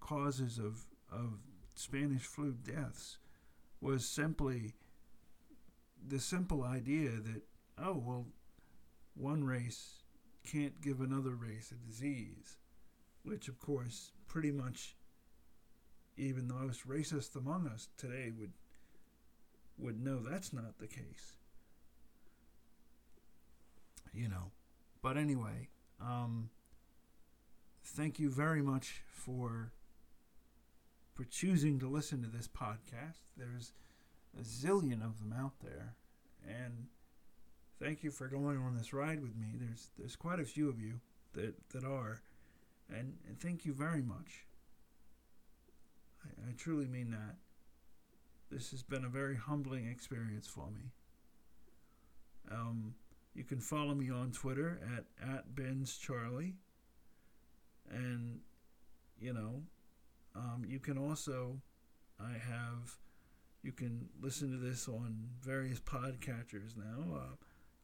causes 0.00 0.58
of, 0.58 0.86
of 1.10 1.38
Spanish 1.74 2.22
flu 2.22 2.52
deaths 2.52 3.18
was 3.80 4.06
simply 4.06 4.74
the 6.06 6.18
simple 6.18 6.62
idea 6.62 7.10
that, 7.10 7.42
oh, 7.82 8.02
well, 8.04 8.26
one 9.14 9.44
race 9.44 10.02
can't 10.44 10.80
give 10.80 11.00
another 11.00 11.34
race 11.34 11.72
a 11.72 11.86
disease, 11.86 12.56
which, 13.22 13.48
of 13.48 13.58
course, 13.58 14.12
pretty 14.26 14.50
much 14.50 14.96
even 16.16 16.48
the 16.48 16.54
most 16.54 16.88
racist 16.88 17.36
among 17.36 17.66
us 17.66 17.88
today 17.96 18.32
would 18.38 18.52
would 19.78 20.02
know 20.02 20.18
that's 20.18 20.52
not 20.52 20.76
the 20.80 20.88
case 20.88 21.38
you 24.18 24.28
know. 24.28 24.50
But 25.02 25.16
anyway, 25.16 25.68
um, 26.00 26.50
thank 27.88 28.18
you 28.18 28.30
very 28.30 28.62
much 28.62 29.02
for 29.06 29.72
for 31.14 31.24
choosing 31.24 31.80
to 31.80 31.88
listen 31.88 32.22
to 32.22 32.28
this 32.28 32.46
podcast. 32.46 33.22
There's 33.36 33.72
a 34.38 34.42
zillion 34.42 35.04
of 35.04 35.18
them 35.18 35.34
out 35.36 35.54
there, 35.62 35.96
and 36.46 36.86
thank 37.80 38.04
you 38.04 38.10
for 38.10 38.28
going 38.28 38.58
on 38.58 38.76
this 38.76 38.92
ride 38.92 39.20
with 39.20 39.36
me. 39.36 39.48
There's 39.58 39.90
there's 39.98 40.16
quite 40.16 40.40
a 40.40 40.44
few 40.44 40.68
of 40.68 40.80
you 40.80 41.00
that 41.32 41.54
that 41.70 41.84
are, 41.84 42.22
and, 42.88 43.14
and 43.26 43.40
thank 43.40 43.64
you 43.64 43.72
very 43.72 44.02
much. 44.02 44.46
I, 46.24 46.50
I 46.50 46.52
truly 46.56 46.86
mean 46.86 47.10
that. 47.10 47.36
This 48.50 48.70
has 48.70 48.82
been 48.82 49.04
a 49.04 49.10
very 49.10 49.36
humbling 49.36 49.86
experience 49.88 50.46
for 50.46 50.70
me. 50.70 50.92
Um, 52.50 52.94
you 53.34 53.44
can 53.44 53.60
follow 53.60 53.94
me 53.94 54.10
on 54.10 54.32
Twitter 54.32 54.80
at, 54.96 55.04
at 55.22 55.54
Ben's 55.54 55.98
Charlie. 55.98 56.54
And, 57.90 58.40
you 59.18 59.32
know, 59.32 59.62
um, 60.34 60.64
you 60.66 60.78
can 60.78 60.98
also, 60.98 61.60
I 62.20 62.32
have, 62.32 62.96
you 63.62 63.72
can 63.72 64.08
listen 64.20 64.50
to 64.50 64.58
this 64.58 64.88
on 64.88 65.30
various 65.40 65.80
podcatchers 65.80 66.76
now 66.76 67.16
uh, 67.16 67.36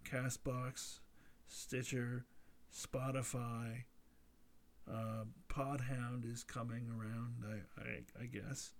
Castbox, 0.08 1.00
Stitcher, 1.48 2.26
Spotify. 2.72 3.84
Uh, 4.90 5.24
Podhound 5.48 6.30
is 6.30 6.44
coming 6.44 6.90
around, 6.90 7.42
I, 7.46 7.80
I, 7.80 8.22
I 8.22 8.26
guess. 8.26 8.72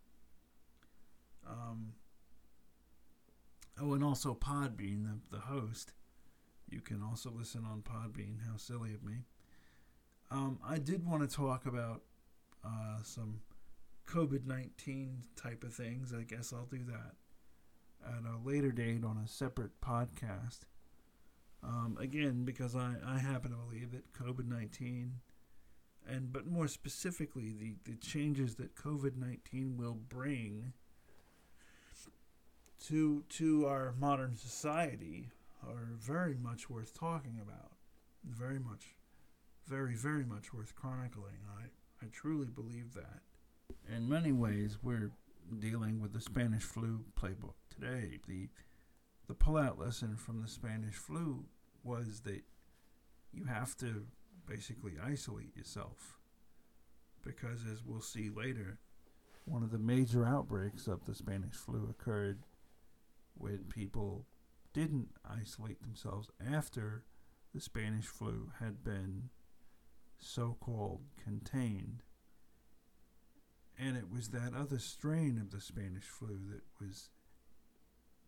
Um, 1.48 1.94
oh, 3.80 3.94
and 3.94 4.04
also 4.04 4.34
Podbean, 4.34 5.04
the, 5.04 5.36
the 5.36 5.42
host. 5.42 5.92
You 6.68 6.80
can 6.80 7.02
also 7.02 7.30
listen 7.34 7.64
on 7.64 7.82
Podbean. 7.82 8.46
How 8.46 8.56
silly 8.56 8.92
of 8.92 9.02
me. 9.02 9.24
Um, 10.34 10.58
I 10.66 10.78
did 10.78 11.06
want 11.06 11.28
to 11.28 11.32
talk 11.32 11.64
about 11.64 12.02
uh, 12.64 12.98
some 13.04 13.40
COVID 14.08 14.46
19 14.46 15.22
type 15.36 15.62
of 15.62 15.72
things. 15.72 16.12
I 16.12 16.22
guess 16.22 16.52
I'll 16.52 16.66
do 16.66 16.80
that 16.88 17.14
at 18.04 18.24
a 18.24 18.44
later 18.44 18.72
date 18.72 19.04
on 19.04 19.16
a 19.24 19.28
separate 19.28 19.80
podcast. 19.80 20.62
Um, 21.62 21.96
again, 22.00 22.44
because 22.44 22.74
I, 22.74 22.94
I 23.06 23.18
happen 23.18 23.52
to 23.52 23.56
believe 23.56 23.92
that 23.92 24.12
COVID 24.12 24.48
19 24.48 25.12
and 26.06 26.32
but 26.32 26.48
more 26.48 26.66
specifically 26.66 27.52
the, 27.52 27.76
the 27.88 27.96
changes 27.96 28.56
that 28.56 28.74
COVID 28.74 29.16
nineteen 29.16 29.76
will 29.76 29.94
bring 29.94 30.72
to 32.86 33.22
to 33.28 33.66
our 33.66 33.94
modern 34.00 34.34
society 34.34 35.30
are 35.64 35.92
very 35.96 36.34
much 36.34 36.68
worth 36.68 36.92
talking 36.92 37.38
about. 37.40 37.70
Very 38.24 38.58
much, 38.58 38.96
very, 39.66 39.94
very 39.94 40.24
much 40.24 40.52
worth 40.52 40.74
chronicling. 40.74 41.38
I, 41.58 42.04
I 42.04 42.08
truly 42.12 42.48
believe 42.48 42.94
that. 42.94 43.20
In 43.94 44.08
many 44.08 44.32
ways, 44.32 44.78
we're 44.82 45.12
dealing 45.58 46.00
with 46.00 46.12
the 46.12 46.20
Spanish 46.20 46.62
flu 46.62 47.04
playbook 47.20 47.54
today. 47.70 48.18
The 48.26 48.48
the 49.26 49.34
pullout 49.34 49.78
lesson 49.78 50.16
from 50.16 50.42
the 50.42 50.48
Spanish 50.48 50.94
flu 50.94 51.46
was 51.82 52.20
that 52.20 52.42
you 53.32 53.44
have 53.44 53.74
to 53.78 54.04
basically 54.46 54.92
isolate 55.02 55.56
yourself 55.56 56.18
because, 57.24 57.64
as 57.70 57.82
we'll 57.82 58.02
see 58.02 58.28
later, 58.28 58.78
one 59.46 59.62
of 59.62 59.70
the 59.70 59.78
major 59.78 60.26
outbreaks 60.26 60.86
of 60.86 61.06
the 61.06 61.14
Spanish 61.14 61.54
flu 61.54 61.88
occurred 61.88 62.40
when 63.36 63.64
people 63.68 64.26
didn't 64.74 65.08
isolate 65.28 65.80
themselves 65.82 66.30
after 66.52 67.04
the 67.54 67.60
Spanish 67.60 68.06
flu 68.06 68.50
had 68.60 68.84
been 68.84 69.30
so 70.24 70.56
called 70.60 71.02
contained. 71.22 72.02
And 73.78 73.96
it 73.96 74.10
was 74.12 74.28
that 74.28 74.52
other 74.56 74.78
strain 74.78 75.38
of 75.40 75.50
the 75.50 75.60
Spanish 75.60 76.04
flu 76.04 76.38
that 76.50 76.62
was 76.80 77.10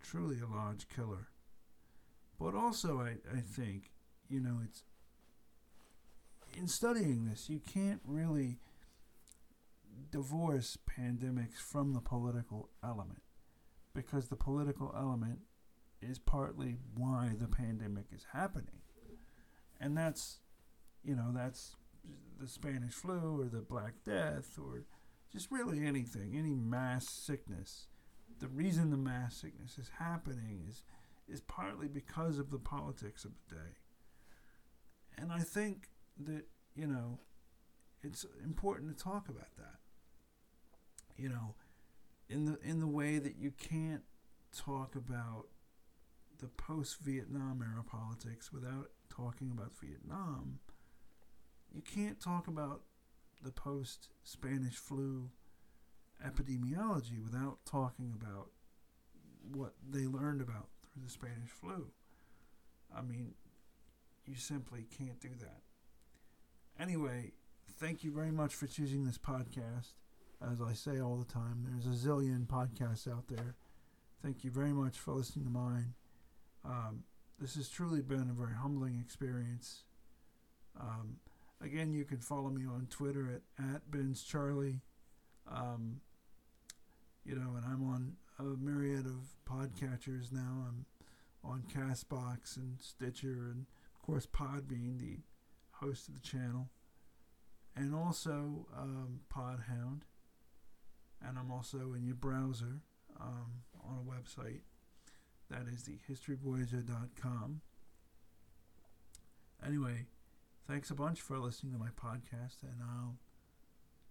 truly 0.02 0.38
a 0.40 0.46
large 0.46 0.88
killer. 0.88 1.28
But 2.38 2.54
also, 2.54 3.00
I, 3.00 3.16
I 3.34 3.40
think, 3.40 3.92
you 4.28 4.40
know, 4.40 4.60
it's 4.62 4.82
in 6.56 6.68
studying 6.68 7.26
this, 7.26 7.48
you 7.48 7.60
can't 7.60 8.00
really 8.04 8.58
divorce 10.10 10.76
pandemics 10.98 11.56
from 11.56 11.92
the 11.92 12.00
political 12.00 12.68
element 12.84 13.22
because 13.94 14.28
the 14.28 14.36
political 14.36 14.94
element 14.96 15.40
is 16.02 16.18
partly 16.18 16.76
why 16.94 17.30
the 17.38 17.48
pandemic 17.48 18.06
is 18.14 18.26
happening. 18.32 18.82
And 19.80 19.96
that's, 19.96 20.38
you 21.02 21.14
know, 21.14 21.30
that's 21.34 21.76
the 22.40 22.48
Spanish 22.48 22.92
flu 22.92 23.40
or 23.40 23.48
the 23.48 23.62
Black 23.62 23.94
Death 24.04 24.58
or 24.58 24.84
just 25.32 25.50
really 25.50 25.84
anything, 25.84 26.34
any 26.36 26.54
mass 26.54 27.08
sickness. 27.08 27.88
The 28.38 28.48
reason 28.48 28.90
the 28.90 28.96
mass 28.96 29.36
sickness 29.36 29.78
is 29.78 29.90
happening 29.98 30.66
is 30.68 30.82
is 31.28 31.40
partly 31.40 31.88
because 31.88 32.38
of 32.38 32.50
the 32.50 32.58
politics 32.58 33.24
of 33.24 33.32
the 33.48 33.56
day. 33.56 33.70
And 35.18 35.32
I 35.32 35.40
think 35.40 35.88
that, 36.24 36.44
you 36.74 36.86
know, 36.86 37.18
it's 38.02 38.24
important 38.44 38.96
to 38.96 39.04
talk 39.04 39.28
about 39.28 39.56
that. 39.56 39.80
You 41.16 41.30
know, 41.30 41.54
in 42.28 42.44
the 42.44 42.58
in 42.62 42.80
the 42.80 42.86
way 42.86 43.18
that 43.18 43.36
you 43.36 43.50
can't 43.50 44.02
talk 44.56 44.94
about 44.94 45.46
the 46.38 46.48
post 46.48 46.98
Vietnam 47.00 47.62
era 47.62 47.82
politics 47.82 48.52
without 48.52 48.90
talking 49.08 49.50
about 49.50 49.72
Vietnam. 49.82 50.58
You 51.76 51.82
can't 51.82 52.18
talk 52.18 52.48
about 52.48 52.80
the 53.42 53.52
post 53.52 54.08
Spanish 54.24 54.76
flu 54.76 55.28
epidemiology 56.26 57.22
without 57.22 57.58
talking 57.66 58.14
about 58.18 58.48
what 59.52 59.74
they 59.86 60.06
learned 60.06 60.40
about 60.40 60.68
through 60.90 61.02
the 61.04 61.10
Spanish 61.10 61.50
flu. 61.50 61.88
I 62.96 63.02
mean, 63.02 63.34
you 64.24 64.36
simply 64.36 64.86
can't 64.96 65.20
do 65.20 65.28
that. 65.40 65.60
Anyway, 66.80 67.32
thank 67.78 68.02
you 68.02 68.10
very 68.10 68.30
much 68.30 68.54
for 68.54 68.66
choosing 68.66 69.04
this 69.04 69.18
podcast. 69.18 69.92
As 70.40 70.62
I 70.62 70.72
say 70.72 70.98
all 70.98 71.16
the 71.16 71.30
time, 71.30 71.66
there's 71.68 71.86
a 71.86 72.08
zillion 72.08 72.46
podcasts 72.46 73.06
out 73.06 73.28
there. 73.28 73.54
Thank 74.22 74.44
you 74.44 74.50
very 74.50 74.72
much 74.72 74.98
for 74.98 75.12
listening 75.12 75.44
to 75.44 75.50
mine. 75.50 75.92
Um, 76.64 77.04
this 77.38 77.54
has 77.56 77.68
truly 77.68 78.00
been 78.00 78.30
a 78.30 78.32
very 78.32 78.54
humbling 78.54 78.98
experience. 78.98 79.82
Um, 80.80 81.16
again, 81.62 81.92
you 81.92 82.04
can 82.04 82.18
follow 82.18 82.50
me 82.50 82.66
on 82.66 82.86
Twitter 82.90 83.40
at, 83.58 83.64
at 83.64 83.90
Ben's 83.90 84.22
Charlie. 84.22 84.80
Um, 85.50 86.00
you 87.24 87.34
know, 87.34 87.56
and 87.56 87.64
I'm 87.64 87.82
on 87.88 88.16
a 88.38 88.42
myriad 88.42 89.06
of 89.06 89.36
podcatchers 89.48 90.32
now. 90.32 90.66
I'm 90.68 90.86
on 91.44 91.64
Castbox 91.72 92.56
and 92.56 92.80
Stitcher, 92.80 93.50
and 93.52 93.66
of 93.94 94.02
course, 94.02 94.26
Podbean, 94.26 94.98
the 94.98 95.18
host 95.72 96.08
of 96.08 96.14
the 96.14 96.20
channel, 96.20 96.68
and 97.74 97.94
also 97.94 98.66
um, 98.76 99.20
Podhound. 99.34 100.02
And 101.26 101.38
I'm 101.38 101.50
also 101.50 101.94
in 101.96 102.04
your 102.04 102.14
browser 102.14 102.80
um, 103.20 103.62
on 103.82 103.98
a 103.98 104.10
website 104.10 104.60
that 105.50 105.66
is 105.72 105.84
the 105.84 105.98
historyvoyager.com. 106.10 107.60
Anyway, 109.64 110.06
thanks 110.68 110.90
a 110.90 110.94
bunch 110.94 111.20
for 111.20 111.38
listening 111.38 111.72
to 111.72 111.78
my 111.78 111.88
podcast, 111.88 112.62
and 112.62 112.82
I'll 112.82 113.16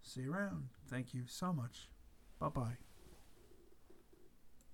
see 0.02 0.22
you 0.22 0.34
around. 0.34 0.70
Thank 0.90 1.14
you 1.14 1.24
so 1.28 1.54
much. 1.54 1.90
Bye 2.40 2.50
bye. 2.50 2.85